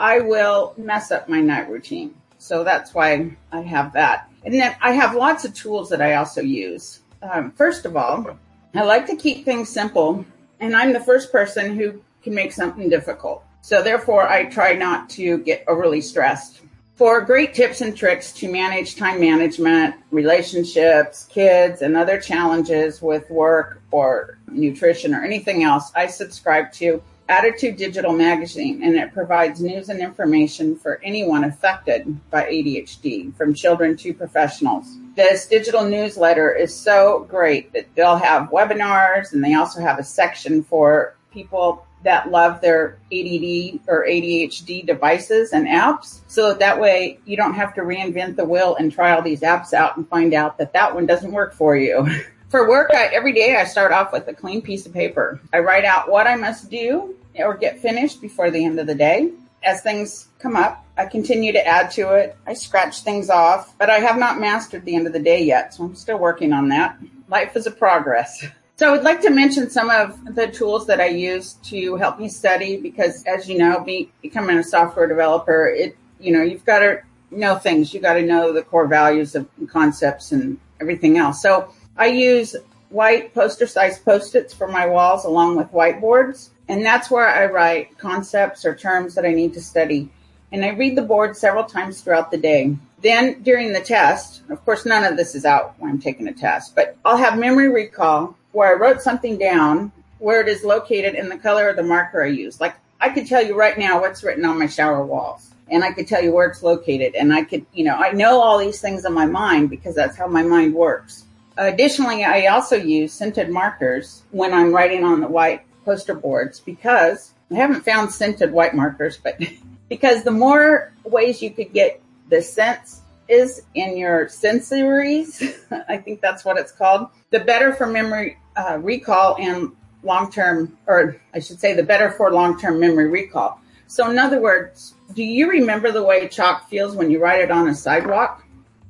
I 0.00 0.18
will 0.18 0.74
mess 0.76 1.12
up 1.12 1.28
my 1.28 1.40
night 1.40 1.70
routine. 1.70 2.16
So 2.38 2.64
that's 2.64 2.94
why 2.94 3.36
I 3.52 3.60
have 3.62 3.92
that. 3.94 4.30
And 4.44 4.54
then 4.54 4.76
I 4.80 4.92
have 4.92 5.14
lots 5.14 5.44
of 5.44 5.54
tools 5.54 5.88
that 5.90 6.00
I 6.00 6.14
also 6.14 6.40
use. 6.40 7.00
Um, 7.22 7.50
first 7.52 7.84
of 7.84 7.96
all, 7.96 8.38
I 8.74 8.82
like 8.82 9.06
to 9.06 9.16
keep 9.16 9.44
things 9.44 9.68
simple, 9.68 10.24
and 10.60 10.76
I'm 10.76 10.92
the 10.92 11.00
first 11.00 11.32
person 11.32 11.76
who 11.76 12.02
can 12.22 12.34
make 12.34 12.52
something 12.52 12.88
difficult. 12.88 13.44
So 13.62 13.82
therefore, 13.82 14.28
I 14.28 14.44
try 14.44 14.74
not 14.74 15.10
to 15.10 15.38
get 15.38 15.64
overly 15.66 16.00
stressed. 16.00 16.60
For 16.94 17.20
great 17.20 17.52
tips 17.52 17.80
and 17.80 17.96
tricks 17.96 18.32
to 18.34 18.50
manage 18.50 18.96
time 18.96 19.20
management, 19.20 19.96
relationships, 20.10 21.26
kids, 21.30 21.82
and 21.82 21.96
other 21.96 22.18
challenges 22.18 23.02
with 23.02 23.28
work 23.28 23.82
or 23.90 24.38
nutrition 24.48 25.14
or 25.14 25.22
anything 25.22 25.62
else, 25.62 25.92
I 25.94 26.06
subscribe 26.06 26.72
to 26.74 27.02
ADDitude 27.28 27.76
Digital 27.76 28.12
Magazine, 28.12 28.82
and 28.82 28.94
it 28.94 29.12
provides 29.12 29.60
news 29.60 29.88
and 29.88 30.00
information 30.00 30.76
for 30.76 31.00
anyone 31.02 31.44
affected 31.44 32.18
by 32.30 32.44
ADHD, 32.44 33.34
from 33.36 33.52
children 33.52 33.96
to 33.96 34.14
professionals. 34.14 34.96
This 35.16 35.46
digital 35.46 35.84
newsletter 35.84 36.52
is 36.52 36.74
so 36.74 37.26
great 37.28 37.72
that 37.72 37.86
they'll 37.94 38.16
have 38.16 38.50
webinars 38.50 39.32
and 39.32 39.42
they 39.42 39.54
also 39.54 39.80
have 39.80 39.98
a 39.98 40.04
section 40.04 40.62
for 40.62 41.16
people 41.32 41.84
that 42.04 42.30
love 42.30 42.60
their 42.60 42.98
ADD 43.12 43.80
or 43.88 44.06
ADHD 44.06 44.86
devices 44.86 45.52
and 45.52 45.66
apps. 45.66 46.20
So 46.28 46.54
that 46.54 46.80
way 46.80 47.18
you 47.24 47.36
don't 47.36 47.54
have 47.54 47.74
to 47.74 47.80
reinvent 47.80 48.36
the 48.36 48.44
wheel 48.44 48.76
and 48.76 48.92
try 48.92 49.12
all 49.12 49.22
these 49.22 49.40
apps 49.40 49.72
out 49.72 49.96
and 49.96 50.08
find 50.08 50.32
out 50.32 50.58
that 50.58 50.72
that 50.74 50.94
one 50.94 51.06
doesn't 51.06 51.32
work 51.32 51.52
for 51.52 51.76
you. 51.76 52.06
For 52.48 52.68
work, 52.68 52.92
I, 52.94 53.06
every 53.06 53.32
day 53.32 53.56
I 53.56 53.64
start 53.64 53.90
off 53.90 54.12
with 54.12 54.28
a 54.28 54.34
clean 54.34 54.62
piece 54.62 54.86
of 54.86 54.92
paper. 54.92 55.40
I 55.52 55.58
write 55.58 55.84
out 55.84 56.08
what 56.08 56.28
I 56.28 56.36
must 56.36 56.70
do 56.70 57.16
or 57.34 57.56
get 57.56 57.80
finished 57.80 58.20
before 58.20 58.50
the 58.52 58.64
end 58.64 58.78
of 58.78 58.86
the 58.86 58.94
day. 58.94 59.32
As 59.64 59.80
things 59.80 60.28
come 60.38 60.54
up, 60.54 60.84
I 60.96 61.06
continue 61.06 61.52
to 61.52 61.66
add 61.66 61.90
to 61.92 62.14
it. 62.14 62.36
I 62.46 62.54
scratch 62.54 63.00
things 63.00 63.30
off, 63.30 63.76
but 63.78 63.90
I 63.90 63.98
have 63.98 64.16
not 64.16 64.38
mastered 64.38 64.84
the 64.84 64.94
end 64.94 65.08
of 65.08 65.12
the 65.12 65.18
day 65.18 65.42
yet, 65.42 65.74
so 65.74 65.84
I'm 65.84 65.96
still 65.96 66.18
working 66.18 66.52
on 66.52 66.68
that. 66.68 66.96
Life 67.28 67.56
is 67.56 67.66
a 67.66 67.70
progress. 67.72 68.46
So 68.76 68.88
I 68.88 68.92
would 68.92 69.02
like 69.02 69.22
to 69.22 69.30
mention 69.30 69.68
some 69.68 69.90
of 69.90 70.36
the 70.36 70.46
tools 70.46 70.86
that 70.86 71.00
I 71.00 71.08
use 71.08 71.54
to 71.64 71.96
help 71.96 72.20
me 72.20 72.28
study 72.28 72.76
because 72.76 73.24
as 73.24 73.48
you 73.48 73.58
know, 73.58 73.80
be, 73.80 74.12
becoming 74.22 74.58
a 74.58 74.62
software 74.62 75.08
developer, 75.08 75.66
it, 75.66 75.96
you 76.20 76.30
know, 76.30 76.42
you've 76.42 76.64
got 76.64 76.80
to 76.80 77.02
know 77.30 77.56
things. 77.56 77.92
You 77.92 78.00
got 78.00 78.14
to 78.14 78.22
know 78.22 78.52
the 78.52 78.62
core 78.62 78.86
values 78.86 79.34
of 79.34 79.48
concepts 79.68 80.30
and 80.30 80.60
everything 80.80 81.18
else. 81.18 81.42
So 81.42 81.72
I 81.96 82.06
use 82.06 82.56
white 82.90 83.34
poster 83.34 83.66
size 83.66 83.98
post-its 83.98 84.54
for 84.54 84.68
my 84.68 84.86
walls 84.86 85.24
along 85.24 85.56
with 85.56 85.72
whiteboards. 85.72 86.50
And 86.68 86.84
that's 86.84 87.10
where 87.10 87.28
I 87.28 87.46
write 87.46 87.98
concepts 87.98 88.64
or 88.64 88.74
terms 88.74 89.14
that 89.14 89.24
I 89.24 89.32
need 89.32 89.54
to 89.54 89.60
study. 89.60 90.10
And 90.52 90.64
I 90.64 90.70
read 90.70 90.96
the 90.96 91.02
board 91.02 91.36
several 91.36 91.64
times 91.64 92.00
throughout 92.00 92.30
the 92.30 92.38
day. 92.38 92.76
Then 93.02 93.42
during 93.42 93.72
the 93.72 93.80
test, 93.80 94.42
of 94.48 94.64
course, 94.64 94.86
none 94.86 95.04
of 95.04 95.16
this 95.16 95.34
is 95.34 95.44
out 95.44 95.74
when 95.78 95.90
I'm 95.90 96.00
taking 96.00 96.28
a 96.28 96.32
test, 96.32 96.74
but 96.74 96.96
I'll 97.04 97.16
have 97.16 97.38
memory 97.38 97.68
recall 97.68 98.36
where 98.52 98.74
I 98.74 98.78
wrote 98.78 99.02
something 99.02 99.38
down, 99.38 99.92
where 100.18 100.40
it 100.40 100.48
is 100.48 100.64
located, 100.64 101.14
and 101.14 101.30
the 101.30 101.36
color 101.36 101.68
of 101.68 101.76
the 101.76 101.82
marker 101.82 102.24
I 102.24 102.28
use. 102.28 102.60
Like 102.60 102.74
I 103.00 103.10
could 103.10 103.26
tell 103.26 103.44
you 103.44 103.54
right 103.56 103.78
now 103.78 104.00
what's 104.00 104.24
written 104.24 104.44
on 104.44 104.58
my 104.58 104.66
shower 104.66 105.04
walls 105.04 105.52
and 105.68 105.82
I 105.84 105.92
could 105.92 106.06
tell 106.06 106.22
you 106.22 106.32
where 106.32 106.48
it's 106.48 106.62
located. 106.62 107.14
And 107.14 107.32
I 107.32 107.42
could, 107.42 107.66
you 107.72 107.84
know, 107.84 107.96
I 107.96 108.12
know 108.12 108.40
all 108.40 108.58
these 108.58 108.80
things 108.80 109.04
in 109.04 109.12
my 109.12 109.26
mind 109.26 109.70
because 109.70 109.94
that's 109.94 110.16
how 110.16 110.26
my 110.26 110.42
mind 110.42 110.74
works. 110.74 111.24
Additionally, 111.58 112.24
I 112.24 112.46
also 112.46 112.76
use 112.76 113.12
scented 113.12 113.48
markers 113.48 114.22
when 114.30 114.52
I'm 114.52 114.72
writing 114.72 115.04
on 115.04 115.20
the 115.20 115.28
white 115.28 115.62
poster 115.84 116.14
boards 116.14 116.60
because 116.60 117.32
I 117.50 117.54
haven't 117.54 117.84
found 117.84 118.12
scented 118.12 118.52
white 118.52 118.74
markers, 118.74 119.16
but 119.16 119.40
because 119.88 120.24
the 120.24 120.32
more 120.32 120.92
ways 121.04 121.40
you 121.40 121.50
could 121.50 121.72
get 121.72 122.02
the 122.28 122.42
scents 122.42 123.00
is 123.28 123.62
in 123.74 123.96
your 123.96 124.26
sensories, 124.26 125.54
I 125.88 125.96
think 125.96 126.20
that's 126.20 126.44
what 126.44 126.58
it's 126.58 126.72
called, 126.72 127.08
the 127.30 127.40
better 127.40 127.72
for 127.72 127.86
memory 127.86 128.38
uh, 128.56 128.78
recall 128.80 129.36
and 129.38 129.72
long 130.02 130.30
term, 130.30 130.76
or 130.86 131.16
I 131.34 131.40
should 131.40 131.58
say, 131.58 131.74
the 131.74 131.82
better 131.82 132.10
for 132.10 132.32
long 132.32 132.58
term 132.58 132.78
memory 132.80 133.08
recall. 133.08 133.60
So, 133.88 134.10
in 134.10 134.18
other 134.18 134.40
words, 134.40 134.94
do 135.14 135.22
you 135.22 135.48
remember 135.48 135.92
the 135.92 136.02
way 136.02 136.26
chalk 136.28 136.68
feels 136.68 136.96
when 136.96 137.10
you 137.10 137.20
write 137.20 137.40
it 137.40 137.50
on 137.50 137.68
a 137.68 137.74
sidewalk? 137.74 138.44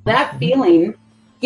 That 0.04 0.38
feeling 0.38 0.94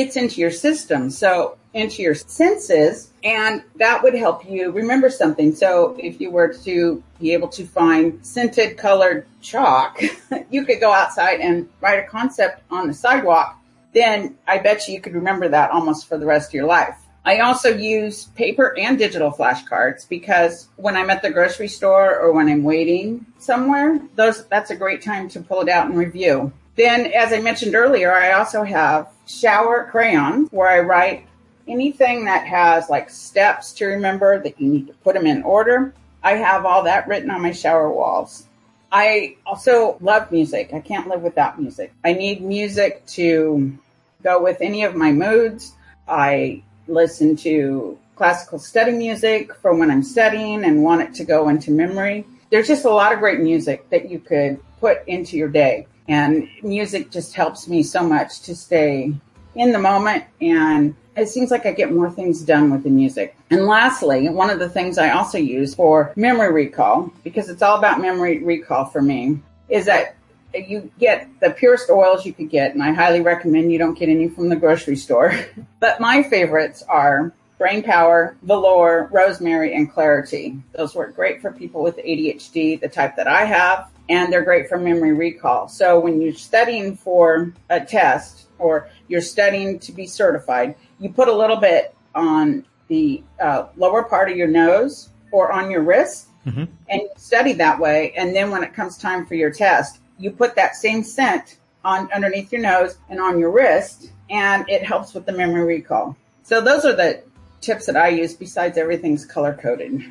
gets 0.04 0.16
into 0.16 0.40
your 0.40 0.50
system. 0.50 1.10
So 1.10 1.56
into 1.72 2.02
your 2.02 2.14
senses 2.14 3.10
and 3.22 3.62
that 3.76 4.02
would 4.02 4.14
help 4.14 4.48
you 4.48 4.70
remember 4.72 5.08
something. 5.10 5.54
So 5.54 5.96
if 5.98 6.20
you 6.20 6.30
were 6.30 6.52
to 6.64 7.02
be 7.20 7.32
able 7.32 7.48
to 7.48 7.64
find 7.64 8.24
scented 8.26 8.76
colored 8.76 9.26
chalk, 9.40 10.02
you 10.50 10.64
could 10.64 10.80
go 10.80 10.92
outside 10.92 11.40
and 11.40 11.68
write 11.80 12.02
a 12.04 12.08
concept 12.08 12.62
on 12.70 12.88
the 12.88 12.94
sidewalk. 12.94 13.56
Then 13.92 14.36
I 14.46 14.58
bet 14.58 14.88
you 14.88 14.94
you 14.94 15.00
could 15.00 15.14
remember 15.14 15.48
that 15.48 15.70
almost 15.70 16.08
for 16.08 16.18
the 16.18 16.26
rest 16.26 16.50
of 16.50 16.54
your 16.54 16.66
life. 16.66 16.96
I 17.24 17.40
also 17.40 17.68
use 17.68 18.24
paper 18.34 18.76
and 18.78 18.98
digital 18.98 19.30
flashcards 19.30 20.08
because 20.08 20.68
when 20.76 20.96
I'm 20.96 21.10
at 21.10 21.20
the 21.20 21.30
grocery 21.30 21.68
store 21.68 22.18
or 22.18 22.32
when 22.32 22.48
I'm 22.48 22.62
waiting 22.62 23.26
somewhere, 23.38 24.00
those 24.16 24.46
that's 24.46 24.70
a 24.70 24.76
great 24.76 25.02
time 25.02 25.28
to 25.30 25.40
pull 25.40 25.60
it 25.60 25.68
out 25.68 25.86
and 25.86 25.98
review. 25.98 26.52
Then, 26.76 27.12
as 27.12 27.32
I 27.34 27.40
mentioned 27.40 27.74
earlier, 27.74 28.10
I 28.10 28.32
also 28.32 28.62
have 28.62 29.08
shower 29.30 29.88
crayon 29.90 30.46
where 30.46 30.68
I 30.68 30.80
write 30.80 31.26
anything 31.68 32.24
that 32.24 32.46
has 32.46 32.88
like 32.90 33.10
steps 33.10 33.72
to 33.74 33.86
remember 33.86 34.42
that 34.42 34.60
you 34.60 34.68
need 34.68 34.86
to 34.88 34.92
put 34.94 35.14
them 35.14 35.26
in 35.26 35.42
order. 35.42 35.94
I 36.22 36.32
have 36.32 36.66
all 36.66 36.82
that 36.84 37.06
written 37.08 37.30
on 37.30 37.42
my 37.42 37.52
shower 37.52 37.90
walls. 37.90 38.46
I 38.92 39.36
also 39.46 39.96
love 40.00 40.32
music. 40.32 40.74
I 40.74 40.80
can't 40.80 41.08
live 41.08 41.22
without 41.22 41.60
music. 41.60 41.92
I 42.04 42.12
need 42.12 42.42
music 42.42 43.06
to 43.06 43.78
go 44.22 44.42
with 44.42 44.60
any 44.60 44.82
of 44.82 44.96
my 44.96 45.12
moods. 45.12 45.74
I 46.08 46.62
listen 46.88 47.36
to 47.36 47.96
classical 48.16 48.58
study 48.58 48.92
music 48.92 49.54
for 49.54 49.74
when 49.74 49.90
I'm 49.90 50.02
studying 50.02 50.64
and 50.64 50.82
want 50.82 51.02
it 51.02 51.14
to 51.14 51.24
go 51.24 51.48
into 51.48 51.70
memory. 51.70 52.26
There's 52.50 52.66
just 52.66 52.84
a 52.84 52.90
lot 52.90 53.12
of 53.12 53.20
great 53.20 53.38
music 53.40 53.88
that 53.90 54.10
you 54.10 54.18
could 54.18 54.60
put 54.80 55.06
into 55.06 55.36
your 55.36 55.48
day. 55.48 55.86
And 56.08 56.48
music 56.62 57.10
just 57.10 57.34
helps 57.34 57.68
me 57.68 57.82
so 57.82 58.02
much 58.02 58.40
to 58.42 58.54
stay 58.54 59.12
in 59.54 59.72
the 59.72 59.78
moment 59.78 60.24
and 60.40 60.94
it 61.16 61.28
seems 61.28 61.50
like 61.50 61.66
I 61.66 61.72
get 61.72 61.92
more 61.92 62.10
things 62.10 62.42
done 62.42 62.70
with 62.70 62.82
the 62.82 62.90
music. 62.90 63.36
And 63.50 63.66
lastly, 63.66 64.28
one 64.28 64.50
of 64.50 64.58
the 64.58 64.68
things 64.68 64.96
I 64.96 65.10
also 65.10 65.38
use 65.38 65.74
for 65.74 66.12
memory 66.16 66.52
recall, 66.52 67.12
because 67.24 67.48
it's 67.48 67.62
all 67.62 67.78
about 67.78 68.00
memory 68.00 68.42
recall 68.42 68.86
for 68.86 69.02
me, 69.02 69.40
is 69.68 69.86
that 69.86 70.16
you 70.54 70.90
get 70.98 71.28
the 71.40 71.50
purest 71.50 71.90
oils 71.90 72.24
you 72.24 72.32
could 72.32 72.50
get, 72.50 72.74
and 72.74 72.82
I 72.82 72.92
highly 72.92 73.20
recommend 73.20 73.70
you 73.70 73.78
don't 73.78 73.98
get 73.98 74.08
any 74.08 74.28
from 74.28 74.48
the 74.48 74.56
grocery 74.56 74.96
store. 74.96 75.34
but 75.80 76.00
my 76.00 76.22
favorites 76.22 76.82
are 76.88 77.32
Brain 77.60 77.82
Power, 77.82 78.38
Valor, 78.42 79.10
Rosemary, 79.12 79.74
and 79.74 79.92
Clarity. 79.92 80.56
Those 80.72 80.94
work 80.94 81.14
great 81.14 81.42
for 81.42 81.52
people 81.52 81.82
with 81.82 81.98
ADHD, 81.98 82.80
the 82.80 82.88
type 82.88 83.16
that 83.16 83.28
I 83.28 83.44
have, 83.44 83.90
and 84.08 84.32
they're 84.32 84.42
great 84.42 84.66
for 84.66 84.78
memory 84.78 85.12
recall. 85.12 85.68
So 85.68 86.00
when 86.00 86.22
you're 86.22 86.32
studying 86.32 86.96
for 86.96 87.52
a 87.68 87.78
test 87.78 88.46
or 88.58 88.88
you're 89.08 89.20
studying 89.20 89.78
to 89.80 89.92
be 89.92 90.06
certified, 90.06 90.74
you 90.98 91.10
put 91.10 91.28
a 91.28 91.34
little 91.34 91.58
bit 91.58 91.94
on 92.14 92.64
the 92.88 93.22
uh, 93.38 93.66
lower 93.76 94.04
part 94.04 94.30
of 94.30 94.38
your 94.38 94.48
nose 94.48 95.10
or 95.30 95.52
on 95.52 95.70
your 95.70 95.82
wrist 95.82 96.28
mm-hmm. 96.46 96.64
and 96.88 97.02
you 97.02 97.10
study 97.18 97.52
that 97.52 97.78
way. 97.78 98.14
And 98.16 98.34
then 98.34 98.50
when 98.50 98.64
it 98.64 98.72
comes 98.72 98.96
time 98.96 99.26
for 99.26 99.34
your 99.34 99.50
test, 99.50 100.00
you 100.18 100.30
put 100.30 100.56
that 100.56 100.76
same 100.76 101.02
scent 101.02 101.58
on 101.84 102.10
underneath 102.10 102.52
your 102.52 102.62
nose 102.62 102.96
and 103.10 103.20
on 103.20 103.38
your 103.38 103.50
wrist, 103.50 104.12
and 104.30 104.66
it 104.70 104.82
helps 104.82 105.12
with 105.12 105.26
the 105.26 105.32
memory 105.32 105.76
recall. 105.76 106.16
So 106.42 106.60
those 106.60 106.84
are 106.84 106.96
the 106.96 107.22
tips 107.60 107.86
that 107.86 107.96
I 107.96 108.08
use 108.08 108.34
besides 108.34 108.78
everything's 108.78 109.24
color 109.24 109.54
coded. 109.54 110.02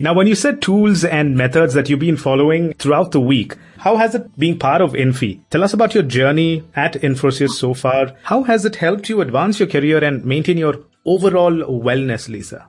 Now, 0.00 0.14
when 0.14 0.28
you 0.28 0.36
said 0.36 0.62
tools 0.62 1.04
and 1.04 1.36
methods 1.36 1.74
that 1.74 1.88
you've 1.88 1.98
been 1.98 2.16
following 2.16 2.72
throughout 2.74 3.10
the 3.10 3.20
week, 3.20 3.56
how 3.78 3.96
has 3.96 4.14
it 4.14 4.38
been 4.38 4.56
part 4.56 4.80
of 4.80 4.94
Infy? 4.94 5.40
Tell 5.50 5.64
us 5.64 5.72
about 5.72 5.92
your 5.92 6.04
journey 6.04 6.62
at 6.76 6.92
Infosys 6.94 7.50
so 7.50 7.74
far. 7.74 8.14
How 8.22 8.44
has 8.44 8.64
it 8.64 8.76
helped 8.76 9.08
you 9.08 9.20
advance 9.20 9.58
your 9.58 9.68
career 9.68 10.04
and 10.04 10.24
maintain 10.24 10.56
your 10.56 10.84
overall 11.04 11.50
wellness, 11.50 12.28
Lisa? 12.28 12.68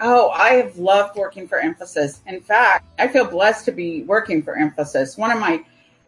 Oh, 0.00 0.28
I 0.28 0.50
have 0.50 0.76
loved 0.76 1.16
working 1.16 1.48
for 1.48 1.58
Infosys. 1.58 2.18
In 2.26 2.40
fact, 2.40 2.84
I 2.98 3.08
feel 3.08 3.24
blessed 3.24 3.64
to 3.64 3.72
be 3.72 4.02
working 4.02 4.42
for 4.42 4.54
Infosys. 4.54 5.16
One 5.16 5.30
of 5.30 5.40
my 5.40 5.64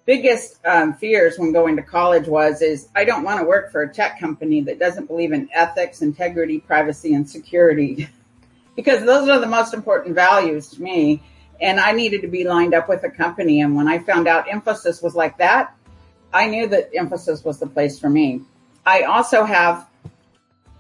biggest 0.07 0.59
um, 0.67 0.95
fears 0.95 1.39
when 1.39 1.53
going 1.53 1.77
to 1.77 1.83
college 1.83 2.27
was 2.27 2.63
is 2.63 2.89
I 2.97 3.05
don't 3.05 3.23
want 3.23 3.41
to 3.41 3.47
work 3.47 3.71
for 3.71 3.83
a 3.83 3.93
tech 3.93 4.19
company 4.19 4.61
that 4.63 4.79
doesn't 4.79 5.07
believe 5.07 5.33
in 5.33 5.49
ethics, 5.53 6.03
integrity, 6.03 6.61
privacy, 6.61 7.15
and 7.15 7.29
security, 7.29 8.09
because 8.77 9.05
those 9.05 9.29
are 9.29 9.39
the 9.39 9.47
most 9.47 9.75
important 9.75 10.15
values 10.15 10.69
to 10.71 10.83
me. 10.83 11.23
And 11.61 11.79
I 11.79 11.93
needed 11.93 12.23
to 12.23 12.29
be 12.29 12.45
lined 12.45 12.73
up 12.73 12.89
with 12.89 13.05
a 13.05 13.11
company. 13.11 13.61
And 13.61 13.77
when 13.77 13.87
I 13.87 13.99
found 13.99 14.27
out 14.27 14.47
Infosys 14.47 15.03
was 15.03 15.15
like 15.15 15.37
that, 15.39 15.77
I 16.33 16.47
knew 16.47 16.67
that 16.69 16.93
Infosys 16.95 17.45
was 17.45 17.59
the 17.59 17.67
place 17.67 17.99
for 17.99 18.09
me. 18.09 18.41
I 18.87 19.03
also 19.03 19.45
have 19.45 19.87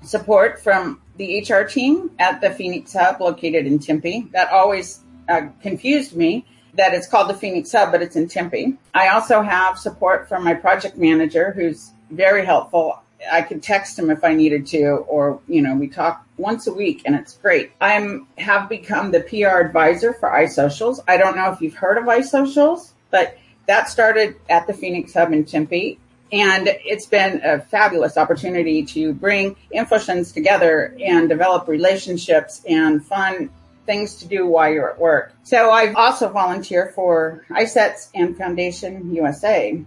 support 0.03 0.63
from 0.63 1.03
the 1.17 1.41
HR 1.47 1.65
team 1.65 2.11
at 2.19 2.41
the 2.41 2.51
Phoenix 2.51 2.95
Hub 2.95 3.21
located 3.21 3.67
in 3.67 3.79
Tempe. 3.79 4.29
That 4.33 4.51
always 4.51 5.01
uh, 5.29 5.49
confused 5.61 6.17
me 6.17 6.47
that 6.75 6.95
it's 6.95 7.07
called 7.07 7.29
the 7.29 7.35
Phoenix 7.35 7.73
Hub, 7.73 7.93
but 7.93 8.03
it's 8.03 8.17
in 8.17 8.29
Tempe. 8.29 8.77
I 8.95 9.09
also 9.09 9.43
have 9.43 9.79
support 9.79 10.29
from 10.29 10.45
my 10.45 10.55
project 10.55 10.97
manager 10.97 11.53
who's 11.53 11.91
very 12.11 12.45
helpful. 12.45 13.03
I 13.31 13.43
could 13.43 13.63
text 13.63 13.99
him 13.99 14.11
if 14.11 14.25
I 14.25 14.35
needed 14.35 14.67
to, 14.69 15.05
or, 15.09 15.41
you 15.47 15.61
know, 15.63 15.75
we 15.75 15.89
talk 15.89 16.27
once 16.39 16.67
a 16.67 16.73
week 16.73 17.03
and 17.05 17.15
it's 17.15 17.35
great. 17.37 17.73
I'm 17.81 18.27
have 18.39 18.69
become 18.69 19.11
the 19.11 19.21
PR 19.21 19.59
advisor 19.59 20.15
for 20.15 20.31
iSocials. 20.31 21.01
I 21.07 21.19
don't 21.19 21.37
know 21.37 21.53
if 21.53 21.61
you've 21.61 21.75
heard 21.75 21.99
of 21.99 22.05
iSocials, 22.05 22.93
but 23.11 23.37
that 23.67 23.89
started 23.89 24.37
at 24.49 24.67
the 24.67 24.73
Phoenix 24.73 25.13
Hub 25.15 25.33
in 25.33 25.45
Tempe. 25.45 25.99
And 26.33 26.69
it's 26.85 27.07
been 27.07 27.41
a 27.45 27.61
fabulous 27.61 28.17
opportunity 28.17 28.85
to 28.85 29.13
bring 29.13 29.57
Infoscions 29.75 30.33
together 30.33 30.95
and 31.05 31.29
develop 31.29 31.67
relationships 31.67 32.63
and 32.69 33.05
fun 33.05 33.51
things 33.91 34.15
to 34.15 34.29
do 34.29 34.47
while 34.47 34.73
you're 34.73 34.93
at 34.93 35.01
work. 35.01 35.33
So 35.43 35.71
I 35.71 35.93
also 35.95 36.29
volunteer 36.29 36.93
for 36.95 37.45
ISETS 37.51 38.11
and 38.15 38.39
Foundation 38.39 39.13
USA. 39.13 39.83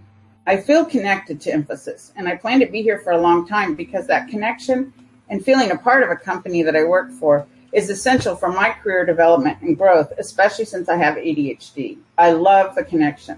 I 0.46 0.58
feel 0.58 0.84
connected 0.84 1.40
to 1.42 1.52
Infosys 1.52 2.12
and 2.18 2.28
I 2.28 2.36
plan 2.36 2.60
to 2.60 2.66
be 2.66 2.82
here 2.82 3.00
for 3.00 3.14
a 3.14 3.22
long 3.28 3.48
time 3.48 3.76
because 3.76 4.08
that 4.08 4.28
connection 4.28 4.92
and 5.30 5.46
feeling 5.46 5.72
a 5.72 5.78
part 5.78 6.04
of 6.04 6.10
a 6.10 6.18
company 6.18 6.64
that 6.64 6.76
I 6.76 6.84
work 6.84 7.12
for 7.12 7.48
is 7.72 7.90
essential 7.90 8.36
for 8.36 8.52
my 8.52 8.72
career 8.72 9.06
development 9.06 9.62
and 9.62 9.78
growth, 9.78 10.12
especially 10.18 10.66
since 10.66 10.90
I 10.90 10.98
have 10.98 11.16
ADHD. 11.16 11.98
I 12.18 12.32
love 12.32 12.76
the 12.76 12.84
connection. 12.84 13.38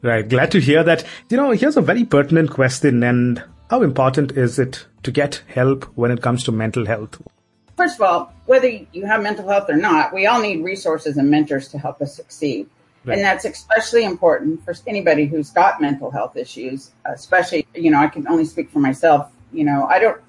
Right. 0.00 0.26
Glad 0.26 0.52
to 0.52 0.60
hear 0.60 0.82
that. 0.84 1.04
You 1.28 1.36
know, 1.36 1.50
here's 1.50 1.76
a 1.76 1.82
very 1.82 2.04
pertinent 2.04 2.50
question. 2.50 3.02
And 3.02 3.44
how 3.68 3.82
important 3.82 4.32
is 4.32 4.58
it 4.58 4.86
to 5.02 5.10
get 5.10 5.42
help 5.48 5.84
when 5.96 6.10
it 6.10 6.22
comes 6.22 6.44
to 6.44 6.52
mental 6.52 6.86
health? 6.86 7.20
First 7.76 7.96
of 7.96 8.02
all, 8.02 8.32
whether 8.46 8.68
you 8.68 9.06
have 9.06 9.22
mental 9.22 9.48
health 9.48 9.68
or 9.68 9.76
not, 9.76 10.12
we 10.12 10.26
all 10.26 10.40
need 10.40 10.62
resources 10.62 11.16
and 11.16 11.30
mentors 11.30 11.68
to 11.68 11.78
help 11.78 12.00
us 12.02 12.14
succeed. 12.14 12.68
Right. 13.04 13.16
And 13.16 13.24
that's 13.24 13.44
especially 13.44 14.04
important 14.04 14.64
for 14.64 14.74
anybody 14.86 15.26
who's 15.26 15.50
got 15.50 15.80
mental 15.80 16.10
health 16.10 16.36
issues, 16.36 16.92
especially, 17.04 17.66
you 17.74 17.90
know, 17.90 17.98
I 17.98 18.06
can 18.06 18.28
only 18.28 18.44
speak 18.44 18.70
for 18.70 18.78
myself. 18.78 19.30
You 19.52 19.64
know, 19.64 19.86
I 19.86 19.98
don't 19.98 20.20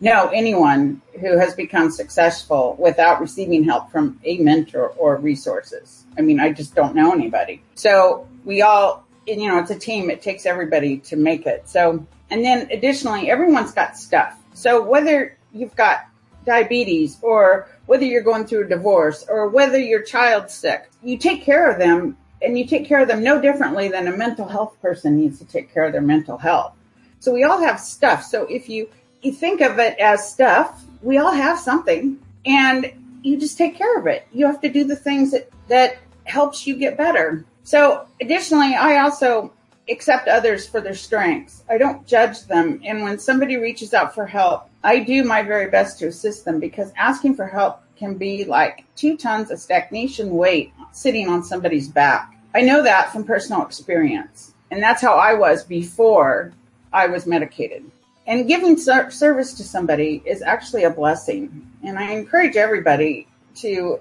know 0.00 0.28
anyone 0.28 1.00
who 1.20 1.38
has 1.38 1.54
become 1.54 1.90
successful 1.90 2.76
without 2.78 3.20
receiving 3.20 3.62
help 3.62 3.92
from 3.92 4.18
a 4.24 4.38
mentor 4.38 4.88
or 4.96 5.16
resources. 5.16 6.04
I 6.18 6.22
mean, 6.22 6.40
I 6.40 6.52
just 6.52 6.74
don't 6.74 6.96
know 6.96 7.12
anybody. 7.12 7.62
So 7.76 8.26
we 8.44 8.62
all 8.62 9.06
you 9.26 9.48
know, 9.48 9.58
it's 9.58 9.70
a 9.70 9.78
team. 9.78 10.10
It 10.10 10.22
takes 10.22 10.46
everybody 10.46 10.98
to 10.98 11.16
make 11.16 11.46
it. 11.46 11.68
So, 11.68 12.06
and 12.30 12.44
then 12.44 12.68
additionally, 12.70 13.30
everyone's 13.30 13.72
got 13.72 13.96
stuff. 13.96 14.38
So 14.54 14.82
whether 14.82 15.36
you've 15.52 15.74
got 15.76 16.06
diabetes 16.46 17.18
or 17.20 17.68
whether 17.86 18.04
you're 18.04 18.22
going 18.22 18.46
through 18.46 18.64
a 18.64 18.68
divorce 18.68 19.26
or 19.28 19.48
whether 19.48 19.78
your 19.78 20.02
child's 20.02 20.54
sick, 20.54 20.88
you 21.02 21.18
take 21.18 21.42
care 21.42 21.70
of 21.70 21.78
them 21.78 22.16
and 22.40 22.58
you 22.58 22.66
take 22.66 22.86
care 22.86 23.00
of 23.00 23.08
them 23.08 23.22
no 23.22 23.40
differently 23.40 23.88
than 23.88 24.08
a 24.08 24.16
mental 24.16 24.48
health 24.48 24.80
person 24.80 25.16
needs 25.16 25.38
to 25.38 25.44
take 25.44 25.72
care 25.72 25.84
of 25.84 25.92
their 25.92 26.00
mental 26.00 26.38
health. 26.38 26.72
So 27.18 27.32
we 27.32 27.44
all 27.44 27.60
have 27.60 27.80
stuff. 27.80 28.24
So 28.24 28.44
if 28.44 28.68
you, 28.68 28.88
you 29.22 29.32
think 29.32 29.60
of 29.60 29.78
it 29.78 29.98
as 29.98 30.30
stuff, 30.30 30.84
we 31.02 31.18
all 31.18 31.32
have 31.32 31.58
something 31.58 32.18
and 32.44 32.92
you 33.22 33.38
just 33.38 33.58
take 33.58 33.76
care 33.76 33.98
of 33.98 34.06
it. 34.06 34.26
You 34.32 34.46
have 34.46 34.60
to 34.60 34.68
do 34.68 34.84
the 34.84 34.96
things 34.96 35.32
that, 35.32 35.50
that 35.68 35.98
helps 36.24 36.66
you 36.66 36.76
get 36.76 36.96
better. 36.96 37.44
So 37.64 38.06
additionally, 38.20 38.74
I 38.74 38.98
also 38.98 39.52
accept 39.88 40.28
others 40.28 40.66
for 40.66 40.80
their 40.80 40.94
strengths. 40.94 41.64
I 41.68 41.78
don't 41.78 42.06
judge 42.06 42.42
them. 42.44 42.80
And 42.84 43.02
when 43.02 43.18
somebody 43.18 43.56
reaches 43.56 43.94
out 43.94 44.14
for 44.14 44.26
help, 44.26 44.68
I 44.86 45.00
do 45.00 45.24
my 45.24 45.42
very 45.42 45.68
best 45.68 45.98
to 45.98 46.06
assist 46.06 46.44
them 46.44 46.60
because 46.60 46.92
asking 46.96 47.34
for 47.34 47.44
help 47.44 47.82
can 47.98 48.14
be 48.14 48.44
like 48.44 48.84
two 48.94 49.16
tons 49.16 49.50
of 49.50 49.58
stagnation 49.58 50.30
weight 50.30 50.72
sitting 50.92 51.28
on 51.28 51.42
somebody's 51.42 51.88
back. 51.88 52.38
I 52.54 52.60
know 52.60 52.84
that 52.84 53.12
from 53.12 53.24
personal 53.24 53.66
experience. 53.66 54.54
And 54.70 54.80
that's 54.80 55.02
how 55.02 55.16
I 55.16 55.34
was 55.34 55.64
before 55.64 56.52
I 56.92 57.08
was 57.08 57.26
medicated. 57.26 57.84
And 58.28 58.46
giving 58.46 58.78
service 58.78 59.54
to 59.54 59.64
somebody 59.64 60.22
is 60.24 60.40
actually 60.40 60.84
a 60.84 60.90
blessing. 60.90 61.68
And 61.82 61.98
I 61.98 62.12
encourage 62.12 62.54
everybody 62.54 63.26
to 63.56 63.98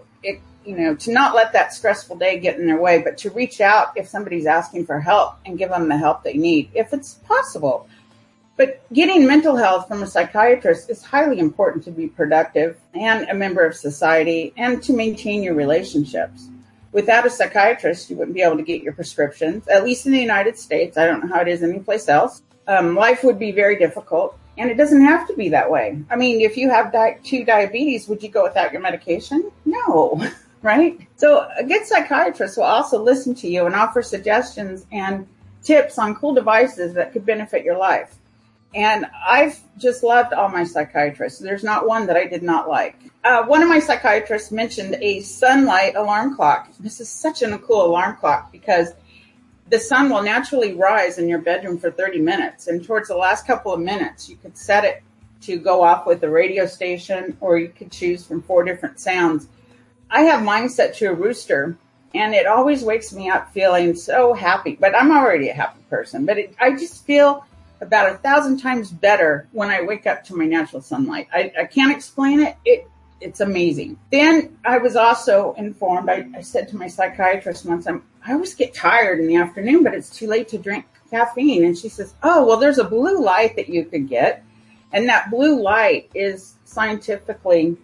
you 0.66 0.76
know, 0.76 0.96
to 0.96 1.12
not 1.12 1.36
let 1.36 1.54
that 1.54 1.74
stressful 1.74 2.18
day 2.18 2.40
get 2.40 2.60
in 2.60 2.66
their 2.66 2.80
way, 2.80 3.00
but 3.00 3.18
to 3.20 3.30
reach 3.30 3.62
out 3.62 3.96
if 3.96 4.08
somebody's 4.08 4.46
asking 4.46 4.86
for 4.86 5.00
help 5.00 5.36
and 5.46 5.58
give 5.58 5.70
them 5.70 5.88
the 5.88 5.98
help 5.98 6.24
they 6.24 6.34
need, 6.34 6.70
if 6.74 6.92
it's 6.94 7.16
possible. 7.16 7.88
But 8.58 8.82
getting 8.94 9.28
mental 9.28 9.58
health 9.58 9.88
from 9.88 10.02
a 10.02 10.08
psychiatrist 10.08 10.90
is 10.90 11.04
highly 11.04 11.40
important 11.40 11.84
to 11.86 11.92
be 11.92 12.08
productive 12.08 12.80
and 12.94 13.28
a 13.30 13.34
member 13.34 13.66
of 13.66 13.76
society 13.76 14.54
and 14.56 14.82
to 14.84 14.94
maintain 14.94 15.44
your 15.44 15.56
relationships. 15.56 16.48
Without 16.94 17.26
a 17.26 17.30
psychiatrist, 17.30 18.10
you 18.10 18.16
wouldn't 18.16 18.36
be 18.36 18.42
able 18.42 18.56
to 18.56 18.64
get 18.64 18.82
your 18.82 18.94
prescriptions, 18.94 19.68
at 19.68 19.84
least 19.84 20.06
in 20.06 20.14
the 20.14 20.20
United 20.20 20.58
States. 20.58 20.98
I 20.98 21.06
don't 21.06 21.26
know 21.26 21.36
how 21.36 21.42
it 21.42 21.50
is 21.50 21.62
anyplace 21.62 22.08
else. 22.08 22.42
Um, 22.68 22.96
life 22.96 23.24
would 23.24 23.38
be 23.38 23.52
very 23.52 23.78
difficult. 23.78 24.40
And 24.58 24.72
it 24.72 24.76
doesn't 24.76 25.02
have 25.02 25.28
to 25.28 25.34
be 25.36 25.50
that 25.50 25.70
way. 25.70 26.02
I 26.10 26.16
mean, 26.16 26.40
if 26.40 26.56
you 26.56 26.70
have 26.70 26.94
di- 26.94 27.18
two 27.24 27.44
diabetes, 27.44 28.08
would 28.08 28.24
you 28.24 28.30
go 28.30 28.44
without 28.44 28.72
your 28.72 28.82
medication? 28.82 29.52
No. 29.66 30.26
right? 30.62 30.98
So 31.18 31.48
a 31.58 31.64
good 31.64 31.86
psychiatrist 31.86 32.56
will 32.56 32.64
also 32.64 33.02
listen 33.02 33.36
to 33.36 33.48
you 33.50 33.66
and 33.66 33.76
offer 33.76 34.02
suggestions 34.02 34.86
and 34.92 35.28
tips 35.62 36.00
on 36.00 36.16
cool 36.16 36.34
devices 36.34 36.94
that 36.94 37.12
could 37.12 37.26
benefit 37.26 37.66
your 37.66 37.78
life. 37.78 38.16
And 38.76 39.06
I've 39.26 39.60
just 39.78 40.04
loved 40.04 40.34
all 40.34 40.50
my 40.50 40.66
psychiatrists. 40.66 41.40
There's 41.40 41.64
not 41.64 41.88
one 41.88 42.08
that 42.08 42.18
I 42.18 42.26
did 42.26 42.44
not 42.44 42.68
like. 42.68 43.00
Uh, 43.24 43.44
one 43.46 43.64
of 43.64 43.70
my 43.70 43.80
psychiatrists 43.80 44.52
mentioned 44.52 44.96
a 45.02 45.22
sunlight 45.22 45.96
alarm 45.96 46.36
clock. 46.36 46.70
This 46.80 47.00
is 47.00 47.10
such 47.10 47.42
a 47.42 47.58
cool 47.60 47.86
alarm 47.86 48.18
clock 48.18 48.52
because 48.52 48.90
the 49.70 49.80
sun 49.80 50.10
will 50.10 50.22
naturally 50.22 50.74
rise 50.74 51.18
in 51.18 51.28
your 51.28 51.40
bedroom 51.40 51.78
for 51.78 51.90
30 51.90 52.20
minutes. 52.20 52.68
And 52.68 52.84
towards 52.84 53.08
the 53.08 53.16
last 53.16 53.48
couple 53.48 53.74
of 53.74 53.80
minutes, 53.80 54.30
you 54.30 54.36
could 54.36 54.58
set 54.58 54.84
it 54.84 55.02
to 55.42 55.58
go 55.58 55.82
off 55.82 56.06
with 56.06 56.22
the 56.22 56.30
radio 56.30 56.66
station 56.66 57.38
or 57.40 57.58
you 57.58 57.70
could 57.70 57.92
choose 57.92 58.26
from 58.26 58.42
four 58.42 58.64
different 58.64 59.00
sounds 59.00 59.48
I 60.10 60.22
have 60.22 60.44
mine 60.44 60.70
set 60.70 60.96
to 60.96 61.08
a 61.08 61.14
rooster 61.14 61.78
and 62.14 62.34
it 62.34 62.46
always 62.46 62.84
wakes 62.84 63.12
me 63.12 63.30
up 63.30 63.52
feeling 63.52 63.96
so 63.96 64.34
happy. 64.34 64.78
But 64.80 64.96
I'm 64.96 65.12
already 65.12 65.50
a 65.50 65.54
happy 65.54 65.82
person, 65.90 66.26
but 66.26 66.38
it, 66.38 66.56
I 66.60 66.72
just 66.72 67.06
feel 67.06 67.46
about 67.82 68.12
a 68.12 68.18
thousand 68.18 68.58
times 68.58 68.92
better 68.92 69.48
when 69.52 69.70
I 69.70 69.82
wake 69.82 70.08
up 70.08 70.24
to 70.26 70.36
my 70.36 70.46
natural 70.46 70.82
sunlight. 70.82 71.28
I, 71.34 71.52
I 71.60 71.66
can't 71.66 71.92
explain 71.92 72.40
it. 72.40 72.56
It 72.66 72.88
it's 73.22 73.40
amazing. 73.40 73.98
Then 74.12 74.58
I 74.66 74.78
was 74.78 74.96
also 74.96 75.54
informed. 75.54 76.10
I, 76.10 76.28
I 76.36 76.42
said 76.42 76.68
to 76.70 76.78
my 76.78 76.88
psychiatrist 76.88 77.66
once, 77.66 77.88
I'm, 77.88 78.04
I 78.26 78.34
always 78.34 78.54
get 78.54 78.74
tired 78.74 79.20
in 79.20 79.28
the 79.28 79.38
afternoon, 79.38 79.84
but 79.84 79.94
it's 79.94 80.10
too 80.10 80.28
late 80.28 80.50
to 80.50 80.58
drink 80.58 80.86
caffeine. 81.10 81.64
And 81.64 81.78
she 81.78 81.90
says, 81.90 82.14
Oh, 82.24 82.46
well, 82.46 82.58
there's 82.58 82.78
a 82.78 82.84
blue 82.84 83.24
light 83.24 83.56
that 83.56 83.70
you 83.70 83.86
could 83.86 84.08
get. 84.08 84.44
And 84.92 85.10
that 85.10 85.30
blue 85.30 85.62
light 85.62 86.10
is 86.14 86.56
scientifically 86.66 87.78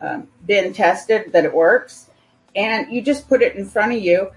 um, 0.00 0.28
been 0.46 0.72
tested 0.72 1.32
that 1.32 1.44
it 1.44 1.54
works. 1.54 2.10
And 2.56 2.92
you 2.92 3.02
just 3.02 3.28
put 3.28 3.42
it 3.42 3.56
in 3.56 3.64
front 3.64 3.92
of 3.92 4.02
you 4.02 4.30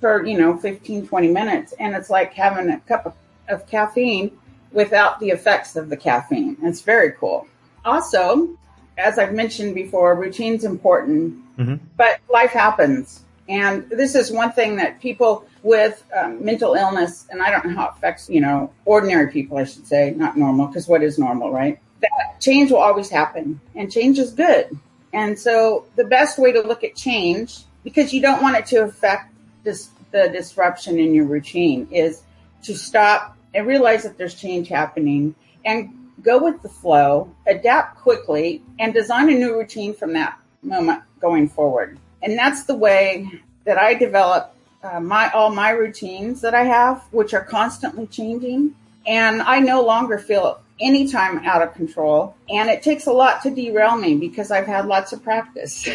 for, 0.00 0.24
you 0.24 0.38
know, 0.38 0.56
15, 0.56 1.06
20 1.06 1.28
minutes. 1.28 1.74
And 1.78 1.94
it's 1.94 2.10
like 2.10 2.32
having 2.32 2.70
a 2.70 2.80
cup 2.80 3.06
of, 3.06 3.14
of 3.50 3.66
caffeine 3.66 4.36
without 4.72 5.20
the 5.20 5.30
effects 5.30 5.76
of 5.76 5.90
the 5.90 5.96
caffeine. 5.96 6.56
It's 6.62 6.80
very 6.80 7.12
cool. 7.12 7.46
Also, 7.84 8.56
as 8.96 9.18
I've 9.18 9.34
mentioned 9.34 9.74
before, 9.74 10.14
routine's 10.14 10.64
important, 10.64 11.56
mm-hmm. 11.56 11.76
but 11.96 12.20
life 12.32 12.50
happens. 12.50 13.24
And 13.48 13.88
this 13.90 14.14
is 14.14 14.30
one 14.30 14.52
thing 14.52 14.76
that 14.76 15.00
people 15.00 15.44
with 15.62 16.04
um, 16.16 16.44
mental 16.44 16.74
illness, 16.74 17.26
and 17.30 17.42
I 17.42 17.50
don't 17.50 17.66
know 17.66 17.74
how 17.74 17.86
it 17.86 17.94
affects, 17.96 18.30
you 18.30 18.40
know, 18.40 18.72
ordinary 18.84 19.30
people, 19.30 19.58
I 19.58 19.64
should 19.64 19.86
say, 19.86 20.12
not 20.16 20.36
normal, 20.36 20.68
because 20.68 20.86
what 20.86 21.02
is 21.02 21.18
normal, 21.18 21.50
right? 21.50 21.78
That 22.00 22.40
change 22.40 22.70
will 22.70 22.78
always 22.78 23.10
happen, 23.10 23.60
and 23.74 23.90
change 23.90 24.18
is 24.18 24.32
good. 24.32 24.78
And 25.12 25.38
so 25.38 25.86
the 25.96 26.04
best 26.04 26.38
way 26.38 26.52
to 26.52 26.60
look 26.60 26.84
at 26.84 26.94
change, 26.94 27.64
because 27.82 28.12
you 28.12 28.22
don't 28.22 28.40
want 28.40 28.56
it 28.56 28.66
to 28.66 28.84
affect 28.84 29.34
this, 29.64 29.88
the 30.12 30.28
disruption 30.28 30.98
in 30.98 31.12
your 31.12 31.24
routine, 31.24 31.88
is 31.90 32.22
to 32.62 32.76
stop 32.76 33.36
and 33.54 33.66
realize 33.66 34.02
that 34.02 34.18
there's 34.18 34.34
change 34.34 34.68
happening 34.68 35.34
and 35.64 35.90
go 36.22 36.42
with 36.42 36.62
the 36.62 36.68
flow, 36.68 37.34
adapt 37.46 37.98
quickly, 37.98 38.62
and 38.78 38.92
design 38.92 39.28
a 39.30 39.34
new 39.34 39.56
routine 39.58 39.94
from 39.94 40.12
that 40.12 40.38
moment 40.62 41.02
going 41.20 41.48
forward. 41.48 41.98
And 42.22 42.38
that's 42.38 42.64
the 42.64 42.74
way 42.74 43.28
that 43.64 43.78
I 43.78 43.94
develop 43.94 44.54
uh, 44.82 45.00
my 45.00 45.30
all 45.30 45.50
my 45.50 45.70
routines 45.70 46.40
that 46.40 46.54
I 46.54 46.64
have, 46.64 47.02
which 47.10 47.34
are 47.34 47.44
constantly 47.44 48.06
changing. 48.06 48.74
And 49.06 49.42
I 49.42 49.60
no 49.60 49.82
longer 49.82 50.18
feel 50.18 50.60
any 50.80 51.08
time 51.08 51.38
out 51.46 51.62
of 51.62 51.74
control. 51.74 52.34
And 52.48 52.68
it 52.68 52.82
takes 52.82 53.06
a 53.06 53.12
lot 53.12 53.42
to 53.42 53.50
derail 53.50 53.96
me 53.96 54.16
because 54.16 54.50
I've 54.50 54.66
had 54.66 54.86
lots 54.86 55.12
of 55.12 55.22
practice. 55.22 55.88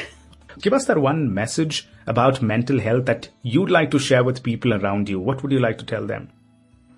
Give 0.60 0.74
us 0.74 0.86
that 0.86 0.98
one 0.98 1.34
message 1.34 1.88
about 2.08 2.42
mental 2.42 2.80
health 2.80 3.06
that 3.06 3.30
you'd 3.42 3.70
like 3.70 3.92
to 3.92 4.00
share 4.00 4.24
with 4.24 4.44
people 4.44 4.74
around 4.74 5.10
you. 5.10 5.20
What 5.20 5.44
would 5.44 5.52
you 5.52 5.60
like 5.60 5.78
to 5.80 5.86
tell 5.86 6.06
them? 6.06 6.30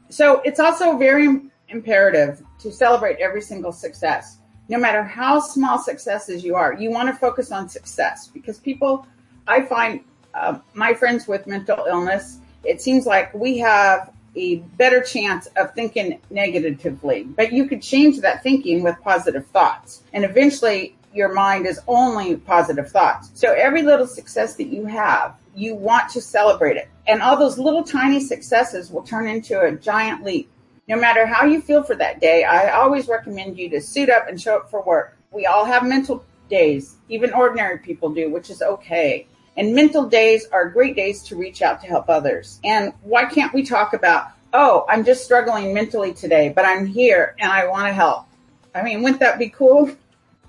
So 0.09 0.41
it's 0.41 0.59
also 0.59 0.97
very 0.97 1.41
imperative 1.69 2.41
to 2.59 2.71
celebrate 2.71 3.17
every 3.19 3.41
single 3.41 3.71
success. 3.71 4.37
No 4.69 4.77
matter 4.77 5.03
how 5.03 5.39
small 5.39 5.79
successes 5.79 6.43
you 6.43 6.55
are, 6.55 6.73
you 6.73 6.91
want 6.91 7.07
to 7.09 7.15
focus 7.15 7.51
on 7.51 7.69
success 7.69 8.27
because 8.27 8.57
people, 8.57 9.07
I 9.47 9.61
find 9.61 10.01
uh, 10.33 10.59
my 10.73 10.93
friends 10.93 11.27
with 11.27 11.47
mental 11.47 11.85
illness, 11.87 12.39
it 12.63 12.81
seems 12.81 13.05
like 13.05 13.33
we 13.33 13.57
have 13.59 14.11
a 14.35 14.57
better 14.77 15.01
chance 15.01 15.47
of 15.57 15.73
thinking 15.73 16.19
negatively. 16.29 17.23
But 17.23 17.51
you 17.51 17.67
could 17.67 17.81
change 17.81 18.19
that 18.21 18.43
thinking 18.43 18.83
with 18.83 18.95
positive 19.03 19.45
thoughts. 19.47 20.03
And 20.13 20.23
eventually 20.23 20.95
your 21.13 21.33
mind 21.33 21.65
is 21.65 21.79
only 21.87 22.35
positive 22.35 22.89
thoughts. 22.91 23.31
So 23.33 23.53
every 23.53 23.81
little 23.81 24.05
success 24.05 24.55
that 24.55 24.67
you 24.67 24.85
have, 24.85 25.35
you 25.55 25.73
want 25.73 26.09
to 26.11 26.21
celebrate 26.21 26.77
it. 26.77 26.89
And 27.07 27.21
all 27.21 27.37
those 27.37 27.57
little 27.57 27.83
tiny 27.83 28.19
successes 28.19 28.91
will 28.91 29.03
turn 29.03 29.27
into 29.27 29.59
a 29.59 29.71
giant 29.71 30.23
leap. 30.23 30.49
No 30.87 30.97
matter 30.97 31.25
how 31.25 31.45
you 31.45 31.61
feel 31.61 31.83
for 31.83 31.95
that 31.95 32.19
day, 32.19 32.43
I 32.43 32.71
always 32.71 33.07
recommend 33.07 33.57
you 33.57 33.69
to 33.71 33.81
suit 33.81 34.09
up 34.09 34.27
and 34.27 34.39
show 34.39 34.57
up 34.57 34.69
for 34.69 34.81
work. 34.83 35.17
We 35.31 35.45
all 35.45 35.65
have 35.65 35.85
mental 35.85 36.25
days. 36.49 36.95
Even 37.09 37.33
ordinary 37.33 37.77
people 37.79 38.09
do, 38.09 38.29
which 38.29 38.49
is 38.49 38.61
okay. 38.61 39.27
And 39.57 39.73
mental 39.73 40.07
days 40.07 40.45
are 40.51 40.69
great 40.69 40.95
days 40.95 41.23
to 41.23 41.35
reach 41.35 41.61
out 41.61 41.81
to 41.81 41.87
help 41.87 42.09
others. 42.09 42.59
And 42.63 42.93
why 43.01 43.25
can't 43.25 43.53
we 43.53 43.63
talk 43.63 43.93
about, 43.93 44.27
oh, 44.53 44.85
I'm 44.87 45.03
just 45.03 45.23
struggling 45.23 45.73
mentally 45.73 46.13
today, 46.13 46.53
but 46.55 46.65
I'm 46.65 46.85
here 46.85 47.35
and 47.39 47.51
I 47.51 47.67
want 47.67 47.87
to 47.87 47.93
help? 47.93 48.27
I 48.75 48.83
mean, 48.83 49.01
wouldn't 49.01 49.19
that 49.21 49.39
be 49.39 49.49
cool? 49.49 49.91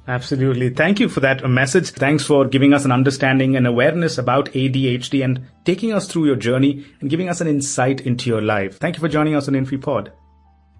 Absolutely. 0.09 0.71
Thank 0.71 1.01
you 1.01 1.09
for 1.11 1.21
that 1.21 1.47
message. 1.47 1.91
Thanks 1.91 2.25
for 2.25 2.47
giving 2.47 2.73
us 2.73 2.87
an 2.87 2.93
understanding 2.93 3.57
and 3.57 3.67
awareness 3.67 4.17
about 4.17 4.47
ADHD 4.53 5.23
and 5.23 5.47
taking 5.67 5.93
us 5.93 6.09
through 6.09 6.25
your 6.25 6.37
journey 6.37 6.87
and 7.03 7.11
giving 7.11 7.29
us 7.29 7.43
an 7.43 7.47
insight 7.47 8.01
into 8.01 8.31
your 8.31 8.41
life. 8.41 8.79
Thank 8.79 8.97
you 8.97 9.01
for 9.01 9.09
joining 9.09 9.35
us 9.35 9.49
on 9.49 9.55
InfiPod. 9.55 10.11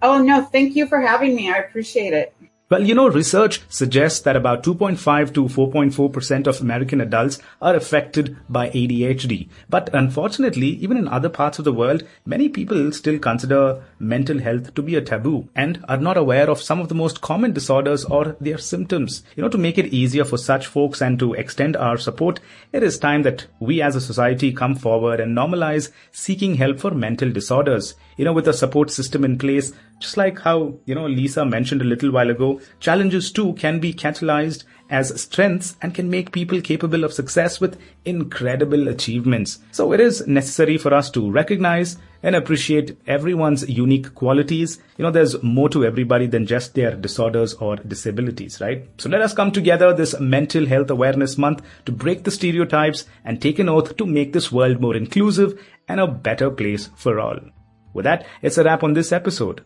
Oh, 0.01 0.19
no, 0.19 0.43
thank 0.45 0.75
you 0.75 0.87
for 0.87 0.99
having 0.99 1.35
me. 1.35 1.51
I 1.51 1.57
appreciate 1.57 2.13
it. 2.13 2.33
Well, 2.71 2.85
you 2.85 2.93
know, 2.93 3.07
research 3.09 3.61
suggests 3.67 4.19
that 4.19 4.35
about 4.35 4.61
2.5 4.61 5.33
to 5.33 5.45
4.4% 5.45 6.45
of 6.45 6.61
American 6.61 7.01
adults 7.01 7.39
are 7.59 7.75
affected 7.75 8.37
by 8.47 8.69
ADHD. 8.69 9.49
But 9.67 9.89
unfortunately, 9.91 10.67
even 10.67 10.95
in 10.95 11.07
other 11.07 11.29
parts 11.29 11.57
of 11.57 11.65
the 11.65 11.73
world, 11.73 12.03
many 12.27 12.47
people 12.47 12.91
still 12.91 13.17
consider 13.17 13.81
mental 13.97 14.37
health 14.37 14.75
to 14.75 14.83
be 14.83 14.95
a 14.95 15.01
taboo 15.01 15.49
and 15.55 15.83
are 15.89 15.97
not 15.97 16.15
aware 16.15 16.47
of 16.47 16.61
some 16.61 16.79
of 16.79 16.89
the 16.89 16.93
most 16.93 17.21
common 17.21 17.53
disorders 17.53 18.05
or 18.05 18.35
their 18.39 18.59
symptoms. 18.59 19.23
You 19.35 19.41
know, 19.41 19.49
to 19.49 19.57
make 19.57 19.79
it 19.79 19.91
easier 19.91 20.23
for 20.23 20.37
such 20.37 20.67
folks 20.67 21.01
and 21.01 21.17
to 21.17 21.33
extend 21.33 21.75
our 21.75 21.97
support, 21.97 22.39
it 22.71 22.83
is 22.83 22.99
time 22.99 23.23
that 23.23 23.47
we 23.59 23.81
as 23.81 23.95
a 23.95 24.01
society 24.01 24.53
come 24.53 24.75
forward 24.75 25.19
and 25.19 25.35
normalize 25.35 25.89
seeking 26.11 26.53
help 26.53 26.79
for 26.79 26.91
mental 26.91 27.31
disorders. 27.31 27.95
You 28.15 28.25
know, 28.25 28.33
with 28.33 28.47
a 28.47 28.53
support 28.53 28.91
system 28.91 29.25
in 29.25 29.39
place, 29.39 29.73
just 29.99 30.17
like 30.17 30.39
how, 30.39 30.73
you 30.85 30.95
know, 30.95 31.05
Lisa 31.05 31.45
mentioned 31.45 31.81
a 31.81 31.85
little 31.85 32.11
while 32.11 32.29
ago, 32.29 32.59
challenges 32.79 33.31
too 33.31 33.53
can 33.53 33.79
be 33.79 33.93
catalyzed 33.93 34.63
as 34.89 35.21
strengths 35.21 35.75
and 35.81 35.93
can 35.93 36.09
make 36.09 36.31
people 36.31 36.61
capable 36.61 37.03
of 37.03 37.13
success 37.13 37.61
with 37.61 37.79
incredible 38.05 38.87
achievements. 38.87 39.59
So 39.71 39.93
it 39.93 39.99
is 39.99 40.25
necessary 40.25 40.77
for 40.77 40.93
us 40.93 41.11
to 41.11 41.29
recognize 41.29 41.97
and 42.23 42.35
appreciate 42.35 42.97
everyone's 43.05 43.69
unique 43.69 44.15
qualities. 44.15 44.79
You 44.97 45.03
know, 45.03 45.11
there's 45.11 45.41
more 45.43 45.69
to 45.69 45.85
everybody 45.85 46.25
than 46.25 46.47
just 46.47 46.73
their 46.73 46.95
disorders 46.95 47.53
or 47.55 47.75
disabilities, 47.75 48.59
right? 48.59 48.89
So 48.97 49.09
let 49.09 49.21
us 49.21 49.33
come 49.33 49.51
together 49.51 49.93
this 49.93 50.19
mental 50.19 50.65
health 50.65 50.89
awareness 50.89 51.37
month 51.37 51.61
to 51.85 51.91
break 51.91 52.23
the 52.23 52.31
stereotypes 52.31 53.05
and 53.23 53.41
take 53.41 53.59
an 53.59 53.69
oath 53.69 53.95
to 53.97 54.05
make 54.05 54.33
this 54.33 54.51
world 54.51 54.81
more 54.81 54.95
inclusive 54.95 55.61
and 55.87 55.99
a 55.99 56.07
better 56.07 56.49
place 56.49 56.89
for 56.95 57.19
all. 57.19 57.39
With 57.93 58.05
that, 58.05 58.25
it's 58.41 58.57
a 58.57 58.63
wrap 58.63 58.83
on 58.83 58.93
this 58.93 59.11
episode. 59.11 59.63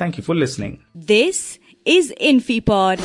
Thank 0.00 0.16
you 0.16 0.22
for 0.22 0.34
listening. 0.34 0.82
This 0.94 1.58
is 1.84 2.14
InfiPod. 2.18 2.96